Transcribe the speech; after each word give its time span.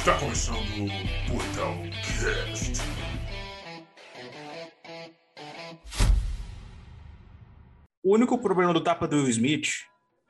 Está 0.00 0.18
começando 0.18 0.56
o 0.58 1.30
Portal 1.30 1.74
Cast. 1.92 2.80
O 8.02 8.14
único 8.14 8.38
problema 8.38 8.72
do 8.72 8.80
tapa 8.82 9.06
do 9.06 9.16
Will 9.16 9.28
Smith 9.28 9.68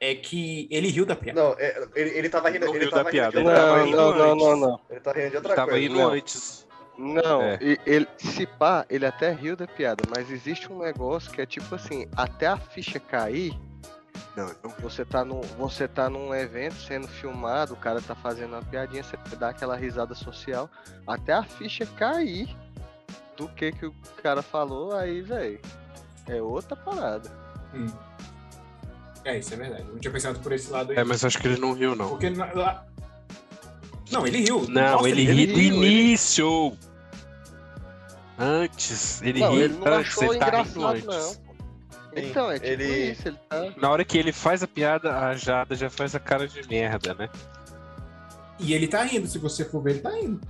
é 0.01 0.15
que 0.15 0.67
ele 0.71 0.89
riu 0.89 1.07
da 1.07 1.15
piada. 1.15 1.41
Não, 1.41 1.55
é, 1.59 1.89
ele, 1.95 2.11
ele 2.19 2.29
tava 2.29 2.49
rindo, 2.51 2.67
Não 2.67 2.75
ele 2.75 2.85
riu 2.85 2.91
tava 2.91 3.05
da 3.05 3.11
rindo 3.11 3.31
piada, 3.31 3.33
de 3.33 3.39
ele 3.39 3.49
outra 3.49 3.61
tava 3.61 3.71
coisa. 3.71 3.85
rindo 3.87 3.97
não, 3.97 4.19
não, 4.19 4.33
antes. 4.33 4.45
não, 4.45 4.57
não. 4.57 4.81
Ele 4.91 5.01
tá 5.01 5.13
rindo 5.13 5.31
de 5.31 5.37
outra 5.37 5.55
Tava 5.55 5.71
coisa. 5.71 5.87
indo 5.87 5.95
não. 5.99 6.11
antes. 6.13 6.67
Não, 6.99 7.43
É. 7.43 7.59
e- 7.63 7.79
ele, 7.87 8.07
se 8.19 8.47
pá, 8.47 8.85
ele 8.91 9.07
até 9.07 9.33
riu 9.33 9.57
da 9.57 9.67
piada, 9.67 10.05
mas 10.15 10.31
existe 10.31 10.71
um 10.71 10.81
negócio 10.81 11.31
que 11.33 11.41
é 11.41 11.47
tipo 11.47 11.75
assim, 11.75 12.07
até 12.17 12.47
a 12.47 12.59
ficha 12.59 12.99
cair, 13.01 13.53
Não, 14.37 14.47
não. 14.63 14.71
você 14.81 15.05
tá, 15.05 15.25
num, 15.25 15.41
você 15.59 15.89
tá 15.89 16.09
num 16.09 16.35
evento 16.35 16.75
sendo 16.77 17.09
filmado, 17.09 17.75
o 17.75 17.77
cara 17.77 18.01
tá 18.01 18.15
fazendo 18.15 18.53
uma 18.53 18.63
piadinha, 18.63 19.03
você 19.03 19.17
dá 19.37 19.49
aquela 19.51 19.77
risada 19.77 20.15
social, 20.15 20.71
até 21.07 21.33
a 21.33 21.43
ficha 21.43 21.85
cair 21.87 22.49
do 23.37 23.49
que 23.49 23.73
que 23.73 23.87
o 23.87 23.95
cara 24.23 24.43
falou, 24.43 24.95
aí, 24.95 25.21
velho, 25.21 25.61
é 26.29 26.41
outra 26.41 26.77
parada. 26.77 27.31
Hum. 27.75 27.87
É, 29.25 29.39
isso 29.39 29.53
é 29.53 29.57
verdade. 29.57 29.83
Eu 29.83 29.93
não 29.93 29.99
tinha 29.99 30.13
pensado 30.13 30.39
por 30.41 30.53
esse 30.53 30.71
lado 30.71 30.93
aí. 30.93 30.99
É, 30.99 31.05
mas 31.05 31.25
acho 31.25 31.39
que 31.39 31.47
ele 31.49 31.61
não 31.61 31.73
riu, 31.73 31.95
não. 31.95 32.09
Porque 32.11 32.31
na- 32.31 32.53
lá... 32.53 32.87
Não, 34.11 34.27
ele 34.27 34.39
riu. 34.41 34.67
Não, 34.69 34.93
Mostra 34.93 35.11
ele 35.11 35.23
ele 35.23 35.33
ri 35.33 35.47
do 35.47 35.59
riu, 35.59 35.75
ele- 35.75 35.87
início. 35.87 36.77
Antes. 38.39 39.21
Ele 39.23 39.41
não, 39.41 39.53
ri 39.53 39.61
ele 39.63 39.75
não 39.75 39.87
antes, 39.87 40.09
achou 40.19 40.25
ele 40.35 40.39
tá 40.39 40.47
rindo 40.47 40.79
engraçado, 40.81 41.13
antes. 41.13 41.41
não. 41.45 41.50
Então, 42.17 42.51
é 42.51 42.55
tipo 42.55 42.67
ele- 42.67 43.13
isso, 43.13 43.29
ele 43.29 43.39
tá... 43.49 43.73
Na 43.77 43.91
hora 43.91 44.05
que 44.05 44.19
ele 44.19 44.33
faz 44.33 44.63
a 44.63 44.67
piada, 44.69 45.17
a 45.19 45.35
Jada 45.35 45.75
já 45.75 45.89
faz 45.89 46.15
a 46.15 46.21
cara 46.21 46.47
de 46.49 46.67
merda, 46.69 47.15
né? 47.15 47.29
E 48.59 48.73
ele 48.75 48.89
tá 48.89 49.03
rindo, 49.05 49.27
se 49.27 49.39
você 49.39 49.65
for 49.65 49.83
ver, 49.83 49.91
ele 49.93 50.01
tá 50.01 50.11
rindo. 50.11 50.41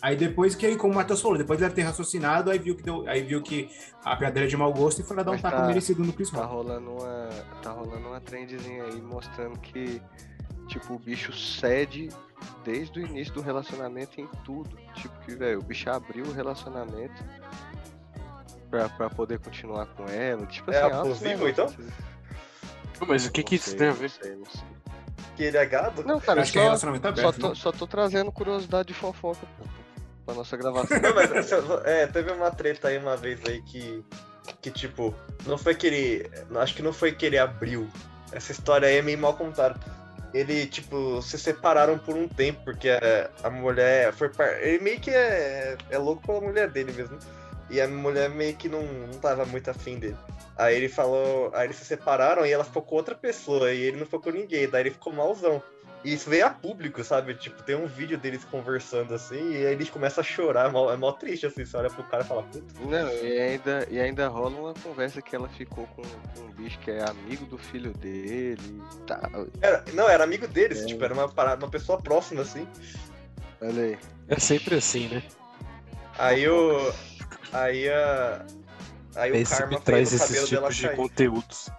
Aí 0.00 0.14
depois 0.16 0.54
que, 0.54 0.76
como 0.76 0.92
o 0.92 0.96
Matheus 0.96 1.20
falou, 1.20 1.36
depois 1.36 1.58
deve 1.58 1.74
ter 1.74 1.82
raciocinado, 1.82 2.50
aí 2.50 2.58
viu 2.58 2.76
que, 2.76 2.82
deu, 2.82 3.08
aí 3.08 3.22
viu 3.22 3.42
que 3.42 3.68
a 4.04 4.14
piada 4.14 4.38
era 4.40 4.48
de 4.48 4.56
mau 4.56 4.72
gosto 4.72 5.00
e 5.00 5.04
foi 5.04 5.16
lá 5.16 5.22
dar 5.24 5.32
um 5.32 5.34
Mas 5.34 5.42
tá- 5.42 5.66
merecido 5.66 6.04
no 6.04 6.12
Chris 6.12 6.30
Tá 6.30 6.38
Rock. 6.42 6.52
rolando 6.54 6.90
uma. 6.92 7.28
Tá 7.62 7.70
rolando 7.72 8.06
uma 8.08 8.20
trendzinha 8.20 8.84
aí 8.84 9.00
mostrando 9.02 9.58
que, 9.58 10.00
tipo, 10.68 10.94
o 10.94 10.98
bicho 11.00 11.32
cede 11.32 12.10
desde 12.64 13.00
o 13.00 13.06
início 13.06 13.34
do 13.34 13.40
relacionamento 13.40 14.20
em 14.20 14.28
tudo. 14.44 14.76
Tipo 14.94 15.18
que, 15.24 15.34
velho, 15.34 15.58
o 15.58 15.62
bicho 15.64 15.90
abriu 15.90 16.26
o 16.26 16.32
relacionamento 16.32 17.24
pra, 18.70 18.88
pra 18.88 19.10
poder 19.10 19.38
continuar 19.38 19.86
com 19.86 20.04
ela. 20.08 20.46
Tipo 20.46 20.70
É 20.70 20.80
assim, 20.82 20.94
abusivo, 20.94 21.48
então? 21.48 21.66
negócios. 21.66 21.92
Pô, 22.98 23.06
Mas 23.06 23.26
o 23.26 23.30
que 23.32 23.42
que 23.42 23.54
isso 23.56 23.76
tem 23.76 23.88
a 23.88 23.92
ver? 23.92 24.10
sei, 24.10 24.34
não 24.34 24.44
sei. 24.46 24.62
Que 25.36 25.44
ele 25.44 25.56
é 25.56 25.66
gado? 25.66 26.02
Não, 26.04 26.16
Eu 26.16 26.20
cara, 26.20 26.42
acho 26.42 26.50
que 26.52 26.58
é 26.58 26.62
só, 26.62 26.66
relacionamento 26.66 27.02
só, 27.04 27.08
aberto. 27.28 27.40
tô, 27.40 27.48
né? 27.50 27.54
só 27.54 27.72
tô 27.72 27.86
trazendo 27.86 28.32
curiosidade 28.32 28.88
de 28.88 28.94
fofoca 28.94 29.46
pô, 29.56 29.64
pra 30.26 30.34
nossa 30.34 30.56
gravação. 30.56 30.98
Não, 31.00 31.14
mas 31.14 31.52
eu- 31.52 31.80
é, 31.84 32.06
teve 32.08 32.32
uma 32.32 32.50
treta 32.50 32.88
aí 32.88 32.98
uma 32.98 33.16
vez 33.16 33.40
aí 33.46 33.62
que. 33.62 34.04
Que 34.62 34.70
tipo, 34.70 35.14
não 35.46 35.58
foi 35.58 35.74
que 35.74 35.86
ele. 35.86 36.30
Acho 36.58 36.74
que 36.74 36.82
não 36.82 36.92
foi 36.92 37.12
que 37.12 37.26
ele 37.26 37.36
abriu. 37.38 37.86
Essa 38.32 38.50
história 38.50 38.88
aí 38.88 38.96
é 38.96 39.02
meio 39.02 39.18
mal 39.18 39.34
contada. 39.34 39.78
Ele, 40.32 40.66
tipo, 40.66 41.20
se 41.20 41.38
separaram 41.38 41.98
por 41.98 42.16
um 42.16 42.26
tempo, 42.26 42.62
porque 42.64 42.88
a, 42.88 43.30
a 43.46 43.50
mulher 43.50 44.10
foi. 44.14 44.30
par- 44.30 44.58
Ele 44.62 44.82
meio 44.82 44.98
que 45.00 45.10
é, 45.10 45.76
é 45.90 45.98
louco 45.98 46.26
pela 46.26 46.40
mulher 46.40 46.68
dele 46.70 46.92
mesmo. 46.92 47.18
E 47.70 47.80
a 47.80 47.86
mulher 47.88 48.30
meio 48.30 48.54
que 48.56 48.68
não, 48.68 48.82
não 48.82 49.18
tava 49.18 49.44
muito 49.44 49.70
afim 49.70 49.98
dele. 49.98 50.16
Aí 50.56 50.74
ele 50.76 50.88
falou. 50.88 51.50
Aí 51.54 51.66
eles 51.66 51.76
se 51.76 51.84
separaram 51.84 52.44
e 52.46 52.50
ela 52.52 52.64
ficou 52.64 52.82
com 52.82 52.96
outra 52.96 53.14
pessoa. 53.14 53.72
E 53.72 53.80
ele 53.82 53.96
não 53.98 54.04
ficou 54.06 54.20
com 54.20 54.30
ninguém. 54.30 54.68
Daí 54.68 54.82
ele 54.82 54.90
ficou 54.90 55.12
malzão. 55.12 55.62
E 56.04 56.12
isso 56.14 56.30
veio 56.30 56.46
a 56.46 56.50
público, 56.50 57.02
sabe? 57.02 57.34
Tipo, 57.34 57.60
tem 57.64 57.74
um 57.74 57.86
vídeo 57.88 58.16
deles 58.16 58.44
conversando 58.44 59.12
assim, 59.14 59.50
e 59.50 59.66
aí 59.66 59.72
eles 59.72 59.90
começam 59.90 60.22
a 60.22 60.24
chorar. 60.24 60.68
É 60.68 60.70
mó, 60.70 60.92
é 60.92 60.96
mó 60.96 61.10
triste, 61.10 61.44
assim. 61.44 61.64
Você 61.64 61.76
olha 61.76 61.90
pro 61.90 62.04
cara 62.04 62.22
e 62.22 62.26
fala, 62.26 62.44
puta. 62.44 62.62
Não, 62.88 63.08
e 63.12 63.40
ainda, 63.40 63.86
e 63.90 63.98
ainda 63.98 64.28
rola 64.28 64.50
uma 64.60 64.74
conversa 64.74 65.20
que 65.20 65.34
ela 65.34 65.48
ficou 65.48 65.88
com, 65.88 66.02
com 66.02 66.40
um 66.46 66.50
bicho 66.52 66.78
que 66.78 66.92
é 66.92 67.02
amigo 67.02 67.44
do 67.46 67.58
filho 67.58 67.92
dele 67.94 68.60
e 68.62 69.00
tal. 69.08 69.48
Era- 69.60 69.84
não, 69.92 70.08
era 70.08 70.22
amigo 70.22 70.46
deles, 70.46 70.82
É. 70.82 70.86
tipo, 70.86 71.02
era 71.04 71.12
uma, 71.12 71.28
parada- 71.28 71.64
uma 71.66 71.70
pessoa 71.70 72.00
próxima, 72.00 72.42
assim. 72.42 72.66
Olha 73.60 73.82
aí. 73.82 73.98
É 74.28 74.38
sempre 74.38 74.76
assim, 74.76 75.08
né? 75.08 75.20
Aí 76.16 76.48
o. 76.48 76.92
Aí 77.52 77.88
a. 77.88 78.44
Aí 79.16 79.32
o 79.32 79.36
Esse 79.36 79.56
karma 79.56 79.78
me 79.78 79.80
traz 79.82 80.12
o 80.12 80.16
esses 80.16 80.28
cabelo 80.28 80.48
dela 80.48 80.68
tipos 80.70 80.76
de 80.76 80.96
conteúdos. 80.96 81.70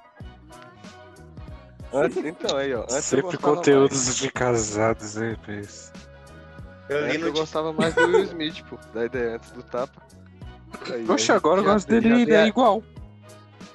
Antes, 1.93 2.17
então, 2.17 2.57
aí, 2.57 2.73
ó. 2.73 2.83
Antes 2.83 3.05
Sempre 3.05 3.37
conteúdos 3.37 4.15
de 4.15 4.31
casados, 4.31 5.15
né, 5.15 5.35
Pes? 5.45 5.91
Eu 6.87 7.01
Mais. 7.01 7.11
li 7.11 7.17
no 7.19 7.27
eu 7.27 7.33
gostava 7.33 7.73
mais 7.73 7.93
do 7.93 8.01
Will 8.01 8.23
Smith, 8.23 8.63
pô. 8.69 8.77
Da 8.93 9.05
ideia 9.05 9.35
antes 9.35 9.51
do 9.51 9.63
tapa. 9.63 10.01
Aí, 10.91 11.05
Poxa, 11.05 11.33
aí, 11.33 11.37
agora 11.37 11.61
eu 11.61 11.63
gosto 11.63 11.87
dele 11.87 12.21
ele 12.21 12.33
é 12.33 12.45
igual. 12.47 12.83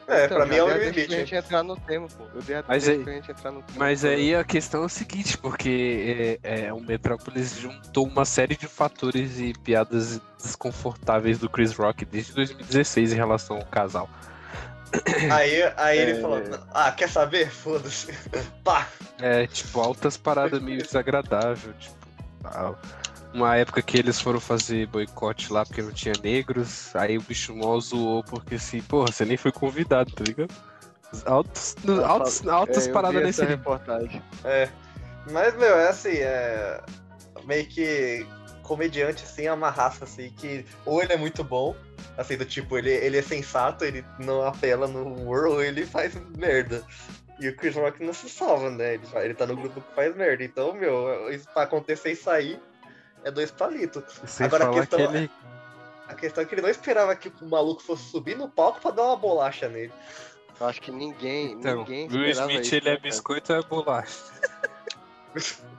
É, 0.06 0.26
então, 0.26 0.36
pra 0.36 0.46
mim 0.46 0.56
é 0.56 0.62
o 0.62 0.68
Smith. 0.82 1.06
pra 1.08 1.16
gente 1.16 1.34
entrar 1.34 1.62
no 1.62 1.76
tema, 1.76 2.06
pô. 2.08 2.24
Eu 2.34 2.42
dei 2.42 2.56
a 2.56 2.64
Mas 2.68 2.88
aí- 2.88 2.98
pra 3.02 3.12
gente 3.14 3.30
entrar 3.30 3.50
no 3.50 3.62
tema. 3.62 3.78
Mas 3.78 4.04
aí 4.04 4.34
a 4.34 4.44
questão 4.44 4.82
é 4.82 4.86
o 4.86 4.88
seguinte, 4.88 5.38
porque 5.38 6.38
é, 6.42 6.66
é, 6.66 6.72
o 6.72 6.80
Metrópolis 6.80 7.56
juntou 7.58 8.06
uma 8.06 8.24
série 8.24 8.56
de 8.56 8.66
fatores 8.66 9.38
e 9.38 9.52
piadas 9.64 10.20
desconfortáveis 10.42 11.38
do 11.38 11.48
Chris 11.48 11.72
Rock 11.74 12.04
desde 12.04 12.32
2016 12.34 13.12
em 13.12 13.16
relação 13.16 13.56
ao 13.56 13.64
casal. 13.66 14.08
Aí, 15.32 15.62
aí 15.76 15.98
ele 15.98 16.12
É. 16.12 16.20
falou, 16.20 16.40
ah, 16.72 16.92
quer 16.92 17.08
saber? 17.08 17.50
Foda-se. 17.50 18.12
Pá! 18.62 18.86
É, 19.20 19.46
tipo, 19.46 19.80
altas 19.80 20.16
paradas 20.16 20.60
meio 20.62 20.82
desagradáveis, 20.82 21.74
tipo, 21.80 21.96
tal. 22.42 22.78
Uma 23.34 23.56
época 23.56 23.82
que 23.82 23.98
eles 23.98 24.20
foram 24.20 24.38
fazer 24.38 24.86
boicote 24.86 25.52
lá 25.52 25.66
porque 25.66 25.82
não 25.82 25.90
tinha 25.90 26.14
negros, 26.22 26.94
aí 26.94 27.18
o 27.18 27.22
bicho 27.22 27.52
mó 27.54 27.78
zoou 27.80 28.22
porque 28.22 28.54
assim, 28.54 28.80
porra, 28.80 29.10
você 29.10 29.24
nem 29.24 29.36
foi 29.36 29.50
convidado, 29.50 30.12
tá 30.12 30.22
ligado? 30.22 30.54
Altos, 31.26 31.76
altos, 32.04 32.46
altas 32.46 32.86
É, 32.86 32.92
paradas 32.92 33.22
nesse 33.22 33.44
reportagem. 33.44 34.22
É. 34.44 34.68
Mas, 35.30 35.56
meu, 35.56 35.76
é 35.76 35.88
assim, 35.88 36.16
é. 36.18 36.80
Meio 37.44 37.66
que 37.66 38.26
comediante, 38.62 39.24
assim, 39.24 39.46
é 39.46 39.52
uma 39.52 39.70
raça, 39.70 40.04
assim, 40.04 40.30
que 40.30 40.64
ou 40.86 41.02
ele 41.02 41.12
é 41.12 41.16
muito 41.16 41.44
bom, 41.44 41.76
assim, 42.16 42.36
do 42.36 42.44
tipo, 42.44 42.78
ele, 42.78 42.90
ele 42.90 43.18
é 43.18 43.22
sensato, 43.22 43.84
ele 43.84 44.04
não 44.18 44.42
apela 44.42 44.86
no 44.86 45.04
humor, 45.04 45.46
ou 45.46 45.62
ele 45.62 45.84
faz 45.84 46.14
merda. 46.36 46.82
E 47.38 47.48
o 47.48 47.56
Chris 47.56 47.74
Rock 47.74 48.02
não 48.02 48.14
se 48.14 48.28
salva, 48.28 48.70
né? 48.70 48.94
Ele, 48.94 49.02
ele 49.16 49.34
tá 49.34 49.46
no 49.46 49.56
grupo 49.56 49.80
que 49.80 49.94
faz 49.94 50.16
merda. 50.16 50.44
Então, 50.44 50.72
meu, 50.72 51.28
isso, 51.30 51.48
pra 51.52 51.64
acontecer 51.64 52.12
isso 52.12 52.30
aí, 52.30 52.58
é 53.24 53.30
dois 53.30 53.50
palitos. 53.50 54.04
Sem 54.26 54.46
Agora 54.46 54.68
a 54.68 54.72
questão 54.72 54.98
que 54.98 55.16
ele. 55.16 55.30
A 56.06 56.14
questão 56.14 56.42
é 56.42 56.46
que 56.46 56.54
ele 56.54 56.62
não 56.62 56.68
esperava 56.68 57.16
que 57.16 57.32
o 57.40 57.48
maluco 57.48 57.82
fosse 57.82 58.10
subir 58.10 58.36
no 58.36 58.48
palco 58.48 58.80
pra 58.80 58.90
dar 58.90 59.04
uma 59.04 59.16
bolacha 59.16 59.68
nele. 59.68 59.92
Eu 60.60 60.66
acho 60.66 60.80
que 60.80 60.92
ninguém, 60.92 61.52
Então, 61.52 61.78
ninguém 61.78 62.08
Will 62.08 62.26
esperava 62.26 62.52
Smith 62.52 62.66
isso, 62.66 62.74
ele 62.76 62.88
é 62.88 62.92
né, 62.92 62.96
cara? 62.98 63.08
biscoito 63.08 63.52
ou 63.52 63.58
é 63.58 63.62
bolacha? 63.62 64.24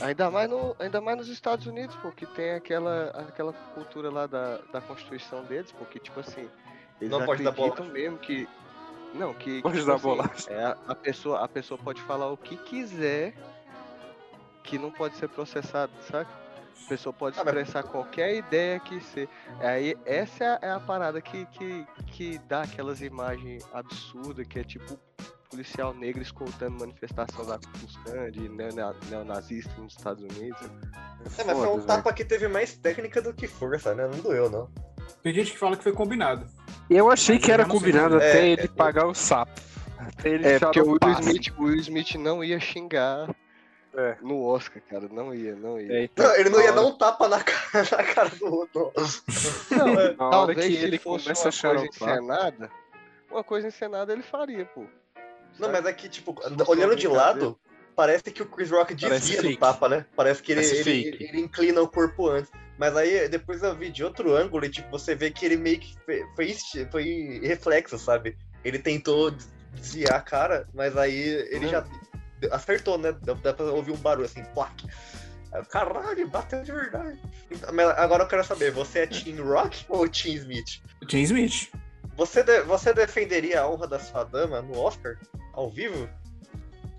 Ainda 0.00 0.30
mais, 0.30 0.48
no, 0.48 0.74
ainda 0.78 1.02
mais 1.02 1.18
nos 1.18 1.28
Estados 1.28 1.66
Unidos, 1.66 1.94
pô, 1.96 2.10
que 2.10 2.24
tem 2.24 2.52
aquela, 2.52 3.10
aquela 3.28 3.52
cultura 3.52 4.10
lá 4.10 4.26
da, 4.26 4.56
da 4.72 4.80
Constituição 4.80 5.44
deles, 5.44 5.70
porque, 5.70 5.98
tipo 5.98 6.18
assim, 6.18 6.48
eles 6.98 7.10
Não 7.10 7.26
pode 7.26 7.42
dar 7.42 7.54
mesmo 7.84 8.16
que. 8.16 8.48
Não, 9.12 9.34
que. 9.34 9.60
Pode 9.60 9.78
que, 9.78 9.84
dar 9.84 9.96
tipo 9.96 10.08
assim, 10.12 10.22
bolacha. 10.22 10.50
É, 10.50 10.64
a, 10.64 10.76
a 10.88 10.94
pessoa, 10.94 11.44
a 11.44 11.48
pessoa 11.48 11.78
pode 11.78 12.00
falar 12.02 12.30
o 12.30 12.38
que 12.38 12.56
quiser 12.56 13.34
que 14.62 14.78
não 14.78 14.90
pode 14.90 15.16
ser 15.16 15.28
processado, 15.28 15.92
sabe? 16.10 16.28
A 16.84 16.88
pessoa 16.88 17.12
pode 17.12 17.38
Ah, 17.38 17.42
expressar 17.42 17.82
qualquer 17.82 18.36
ideia 18.36 18.78
que 18.80 19.00
ser. 19.00 19.28
Aí 19.60 19.96
essa 20.04 20.44
é 20.44 20.46
a, 20.46 20.58
é 20.62 20.70
a 20.72 20.80
parada 20.80 21.20
que, 21.20 21.44
que, 21.46 21.86
que 22.06 22.38
dá 22.46 22.62
aquelas 22.62 23.00
imagens 23.00 23.66
absurdas, 23.72 24.46
que 24.46 24.58
é 24.60 24.64
tipo 24.64 24.98
policial 25.50 25.94
negro 25.94 26.20
escoltando 26.22 26.78
manifestação 26.80 27.44
da 27.46 27.58
Ku 27.58 27.66
Klux 27.78 27.96
Klan, 27.98 28.30
de 28.30 28.48
neona- 28.48 28.94
neonazista 29.08 29.72
nos 29.80 29.94
Estados 29.96 30.22
Unidos. 30.22 30.60
É, 31.38 31.44
mas 31.44 31.56
foi 31.58 31.68
um 31.68 31.74
velho. 31.76 31.86
tapa 31.86 32.12
que 32.12 32.24
teve 32.24 32.46
mais 32.48 32.76
técnica 32.76 33.20
do 33.22 33.32
que 33.32 33.46
força, 33.48 33.94
né? 33.94 34.06
Não 34.06 34.18
doeu, 34.20 34.50
não. 34.50 34.68
Tem 35.22 35.32
gente 35.32 35.52
que 35.52 35.58
fala 35.58 35.76
que 35.76 35.82
foi 35.82 35.92
combinado. 35.92 36.46
Eu 36.90 37.10
achei 37.10 37.36
Mas 37.36 37.44
que 37.44 37.50
era 37.52 37.64
combinado 37.64 38.14
É, 38.20 38.28
até 38.28 38.40
é, 38.42 38.48
ele 38.50 38.62
é. 38.62 38.68
pagar 38.68 39.06
o 39.06 39.14
sapo. 39.14 39.60
Até 39.98 40.28
ele 40.30 40.46
É, 40.46 40.58
porque 40.58 40.80
o 40.80 40.90
Will. 40.90 40.98
Smith, 41.20 41.54
o 41.58 41.62
Will 41.64 41.76
Smith 41.80 42.14
não 42.16 42.44
ia 42.44 42.60
xingar 42.60 43.34
É. 43.96 44.16
no 44.20 44.42
Oscar, 44.44 44.82
cara. 44.88 45.08
Não 45.10 45.34
ia, 45.34 45.54
não 45.56 45.80
ia. 45.80 45.92
É, 45.92 46.04
então, 46.04 46.26
Não, 46.26 46.36
ele 46.36 46.50
não 46.50 46.60
ia 46.60 46.72
dar 46.72 46.80
hora- 46.82 46.88
um 46.94 46.98
tapa 46.98 47.28
na 47.28 47.42
cara, 47.42 47.60
na 47.92 48.04
cara 48.04 48.28
do 48.30 48.46
outro. 48.46 48.92
Não, 49.70 49.86
Na 49.86 50.00
hora 50.00 50.14
talvez 50.16 50.66
que 50.66 50.74
ele 50.76 50.98
fosse 50.98 51.24
começa 51.24 51.48
uma 51.48 51.72
a 51.72 51.76
coisa 51.76 51.86
encenada, 51.86 52.70
uma 53.30 53.44
coisa 53.44 53.68
encenada 53.68 54.12
ele 54.12 54.22
faria, 54.22 54.64
pô. 54.66 54.82
Não, 54.82 54.88
Sabe? 55.68 55.72
mas 55.72 55.86
é 55.86 55.92
que, 55.92 56.08
tipo, 56.08 56.34
olhando 56.68 56.94
de 56.94 57.08
lado, 57.08 57.58
parece 57.94 58.24
que 58.24 58.42
o 58.42 58.46
Chris 58.46 58.70
Rock 58.70 58.94
desvia 58.94 59.42
do 59.42 59.56
tapa, 59.56 59.88
né? 59.88 60.04
Parece 60.14 60.42
que 60.42 60.52
ele, 60.52 60.60
Parece 60.60 60.88
ele, 60.90 61.10
fake. 61.12 61.24
ele 61.24 61.40
inclina 61.40 61.80
o 61.80 61.88
corpo 61.88 62.28
antes. 62.28 62.50
Mas 62.78 62.94
aí 62.94 63.26
depois 63.30 63.62
eu 63.62 63.74
vi 63.74 63.88
de 63.90 64.04
outro 64.04 64.36
ângulo 64.36 64.66
e, 64.66 64.68
tipo, 64.68 64.90
você 64.90 65.14
vê 65.14 65.30
que 65.30 65.46
ele 65.46 65.56
meio 65.56 65.80
que 65.80 65.96
foi, 66.36 67.40
reflexo, 67.42 67.98
sabe? 67.98 68.36
Ele 68.62 68.78
tentou 68.78 69.30
desviar 69.72 70.16
a 70.16 70.20
cara, 70.20 70.68
mas 70.74 70.94
aí 70.96 71.18
ele 71.50 71.64
Não. 71.64 71.70
já 71.70 71.84
acertou, 72.50 72.98
né? 72.98 73.14
Dá, 73.22 73.34
dá 73.34 73.52
pra 73.52 73.66
ouvir 73.66 73.92
um 73.92 73.96
barulho 73.96 74.26
assim, 74.26 74.42
plaque. 74.54 74.86
Caralho, 75.70 76.28
bateu 76.28 76.62
de 76.62 76.70
verdade. 76.72 77.18
Então, 77.50 77.72
mas 77.72 77.86
agora 77.98 78.24
eu 78.24 78.28
quero 78.28 78.44
saber, 78.44 78.70
você 78.72 79.00
é 79.00 79.06
Team 79.06 79.42
Rock 79.46 79.86
ou 79.88 80.06
Team 80.08 80.34
Smith? 80.36 80.80
Tim 81.06 81.20
Smith. 81.22 81.70
Você, 82.16 82.42
de- 82.42 82.62
você 82.62 82.92
defenderia 82.92 83.62
a 83.62 83.68
honra 83.70 83.86
da 83.86 83.98
sua 83.98 84.24
dama 84.24 84.60
no 84.60 84.78
Oscar? 84.78 85.16
Ao 85.54 85.70
vivo? 85.70 86.08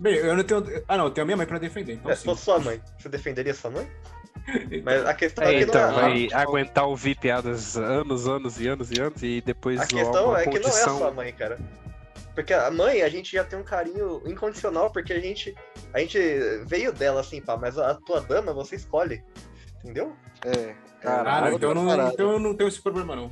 Bem, 0.00 0.14
eu 0.14 0.36
não 0.36 0.42
tenho. 0.44 0.64
Ah, 0.88 0.96
não, 0.96 1.04
eu 1.06 1.10
tenho 1.10 1.22
a 1.22 1.26
minha 1.26 1.36
mãe 1.36 1.46
pra 1.46 1.58
defender. 1.58 1.94
Então, 1.94 2.10
É, 2.10 2.14
sim. 2.14 2.20
se 2.20 2.24
fosse 2.26 2.42
sua 2.44 2.58
mãe, 2.58 2.80
você 2.98 3.08
defenderia 3.08 3.54
sua 3.54 3.70
mãe? 3.70 3.88
Mas 4.84 5.04
a 5.06 5.14
questão 5.14 5.44
É, 5.44 5.54
é 5.54 5.58
que 5.58 5.66
não 5.66 5.74
então, 5.74 5.90
é. 5.90 5.92
vai 6.00 6.28
aguentar 6.34 6.84
ouvir 6.86 7.16
piadas 7.16 7.76
anos, 7.76 8.26
anos 8.26 8.60
e 8.60 8.66
anos 8.68 8.90
e 8.90 9.00
anos 9.00 9.22
e 9.22 9.40
depois 9.40 9.80
A 9.80 9.86
questão 9.86 10.28
uma 10.30 10.40
é 10.40 10.44
que 10.44 10.50
não 10.50 10.56
é 10.56 10.58
a 10.58 10.62
condição. 10.62 10.98
sua 10.98 11.10
mãe, 11.12 11.32
cara. 11.32 11.58
Porque 12.38 12.54
a 12.54 12.70
mãe, 12.70 13.02
a 13.02 13.08
gente 13.08 13.32
já 13.32 13.42
tem 13.42 13.58
um 13.58 13.64
carinho 13.64 14.22
incondicional, 14.24 14.92
porque 14.92 15.12
a 15.12 15.18
gente, 15.18 15.56
a 15.92 15.98
gente 15.98 16.16
veio 16.66 16.92
dela, 16.92 17.20
assim, 17.20 17.40
pá, 17.42 17.56
mas 17.56 17.76
a 17.76 17.94
tua 17.94 18.20
dama 18.20 18.52
você 18.52 18.76
escolhe. 18.76 19.24
Entendeu? 19.82 20.14
É, 20.44 20.72
Ah, 21.00 21.24
cara, 21.24 21.40
não, 21.50 21.56
então, 21.56 21.74
não, 21.74 21.86
parada. 21.88 22.12
então 22.12 22.30
eu 22.30 22.38
não 22.38 22.54
tenho 22.54 22.68
esse 22.68 22.80
problema, 22.80 23.16
não. 23.16 23.28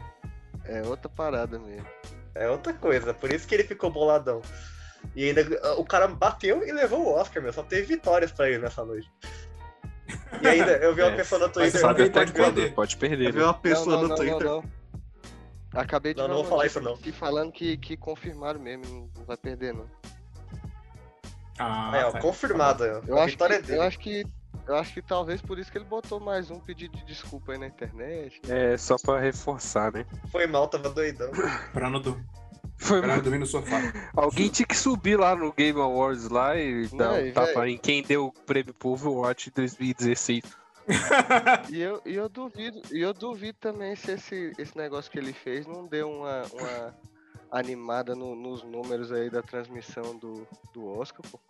É 0.64 0.82
outra 0.82 1.08
parada 1.08 1.56
mesmo. 1.56 1.86
É 2.34 2.50
outra 2.50 2.72
coisa, 2.72 3.14
por 3.14 3.32
isso 3.32 3.46
que 3.46 3.54
ele 3.54 3.62
ficou 3.62 3.92
boladão. 3.92 4.42
E 5.14 5.28
ainda 5.28 5.46
o 5.78 5.84
cara 5.84 6.08
bateu 6.08 6.66
e 6.66 6.72
levou 6.72 7.02
o 7.06 7.14
Oscar, 7.14 7.40
meu. 7.40 7.52
Só 7.52 7.62
teve 7.62 7.82
vitórias 7.84 8.32
pra 8.32 8.48
ele 8.48 8.58
nessa 8.58 8.84
noite. 8.84 9.08
E 10.42 10.48
ainda 10.48 10.72
eu 10.78 10.92
vi 10.96 11.02
uma 11.02 11.12
É, 11.14 11.16
pessoa 11.16 11.40
no 11.42 11.48
Twitter. 11.48 11.80
sabe 11.80 12.10
pode 12.10 12.32
quando? 12.32 12.54
perder. 12.54 12.74
Pode 12.74 12.96
perder. 12.96 13.26
Eu 13.28 13.32
vi 13.32 13.38
né? 13.38 13.44
uma 13.44 13.54
pessoa 13.54 13.86
não, 13.86 14.02
não, 14.02 14.02
no 14.02 14.08
não, 14.08 14.16
Twitter. 14.16 14.46
não, 14.46 14.56
não. 14.56 14.64
Acabei 15.76 16.14
de 16.14 16.20
Não, 16.20 16.28
não 16.28 16.36
vou 16.36 16.44
falar 16.44 16.66
isso, 16.66 16.80
não. 16.80 16.94
aqui 16.94 17.12
falando 17.12 17.52
que, 17.52 17.76
que 17.76 17.96
confirmaram 17.96 18.58
mesmo, 18.58 19.10
não 19.16 19.24
vai 19.24 19.36
perder 19.36 19.74
não. 19.74 19.86
Ah, 21.58 21.92
É, 21.94 22.04
ó, 22.06 22.12
tá. 22.12 22.20
confirmado. 22.20 22.84
ó. 22.84 23.02
Eu 23.06 23.18
acho, 23.18 23.36
que, 23.36 23.44
é 23.44 23.62
eu 23.68 23.82
acho 23.82 23.98
que 23.98 24.26
eu 24.66 24.74
acho 24.74 24.92
que 24.94 25.02
talvez 25.02 25.40
por 25.40 25.58
isso 25.58 25.70
que 25.70 25.78
ele 25.78 25.84
botou 25.84 26.18
mais 26.18 26.50
um 26.50 26.58
pedido 26.58 26.96
de 26.96 27.04
desculpa 27.04 27.52
aí 27.52 27.58
na 27.58 27.66
internet. 27.68 28.40
né? 28.46 28.74
É, 28.74 28.76
só 28.76 28.96
pra 28.96 29.20
reforçar, 29.20 29.92
né? 29.92 30.04
Foi 30.32 30.46
mal, 30.46 30.66
tava 30.66 30.90
doidão. 30.90 31.30
Pra 31.72 31.88
não, 31.88 32.00
do... 32.00 32.20
Foi 32.76 33.00
pra 33.00 33.16
não 33.16 33.22
dormir 33.22 33.38
no 33.38 33.46
sofá. 33.46 33.76
Alguém 34.14 34.48
tinha 34.48 34.66
que 34.66 34.76
subir 34.76 35.16
lá 35.18 35.34
no 35.36 35.52
Game 35.52 35.80
Awards 35.80 36.28
lá 36.28 36.56
e 36.56 36.86
dar 36.88 36.96
Não, 37.12 37.14
um 37.14 37.26
e, 37.26 37.32
tapa 37.32 37.68
em 37.68 37.78
quem 37.78 38.02
deu 38.02 38.26
o 38.26 38.32
prêmio 38.32 38.74
pro 38.74 38.90
Overwatch 38.90 39.48
em 39.50 39.52
2016. 39.54 40.42
E 41.70 41.80
eu, 41.80 42.00
e 42.06 42.14
eu 42.14 42.28
duvido, 42.28 42.80
e 42.92 43.00
eu 43.00 43.12
duvido 43.12 43.58
também 43.60 43.96
se 43.96 44.12
esse, 44.12 44.52
esse 44.58 44.76
negócio 44.76 45.10
que 45.10 45.18
ele 45.18 45.32
fez 45.32 45.66
não 45.66 45.86
deu 45.86 46.08
uma, 46.08 46.42
uma 46.52 46.94
animada 47.50 48.14
no- 48.14 48.36
nos 48.36 48.62
números 48.62 49.10
aí 49.10 49.28
da 49.28 49.42
transmissão 49.42 50.16
do, 50.18 50.46
do 50.72 50.86
Oscar, 50.98 51.22
pô. 51.30 51.40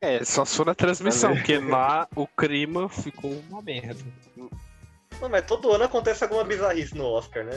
É, 0.00 0.22
só 0.24 0.44
se 0.44 0.56
for 0.56 0.66
na 0.66 0.74
transmissão, 0.74 1.34
porque 1.34 1.58
lá 1.58 2.06
o 2.14 2.26
clima 2.26 2.88
ficou 2.88 3.32
uma 3.48 3.62
merda. 3.62 4.04
Não, 4.36 5.28
mas 5.30 5.46
todo 5.46 5.72
ano 5.72 5.84
acontece 5.84 6.24
alguma 6.24 6.44
bizarrice 6.44 6.94
no 6.94 7.04
Oscar, 7.06 7.44
né? 7.44 7.52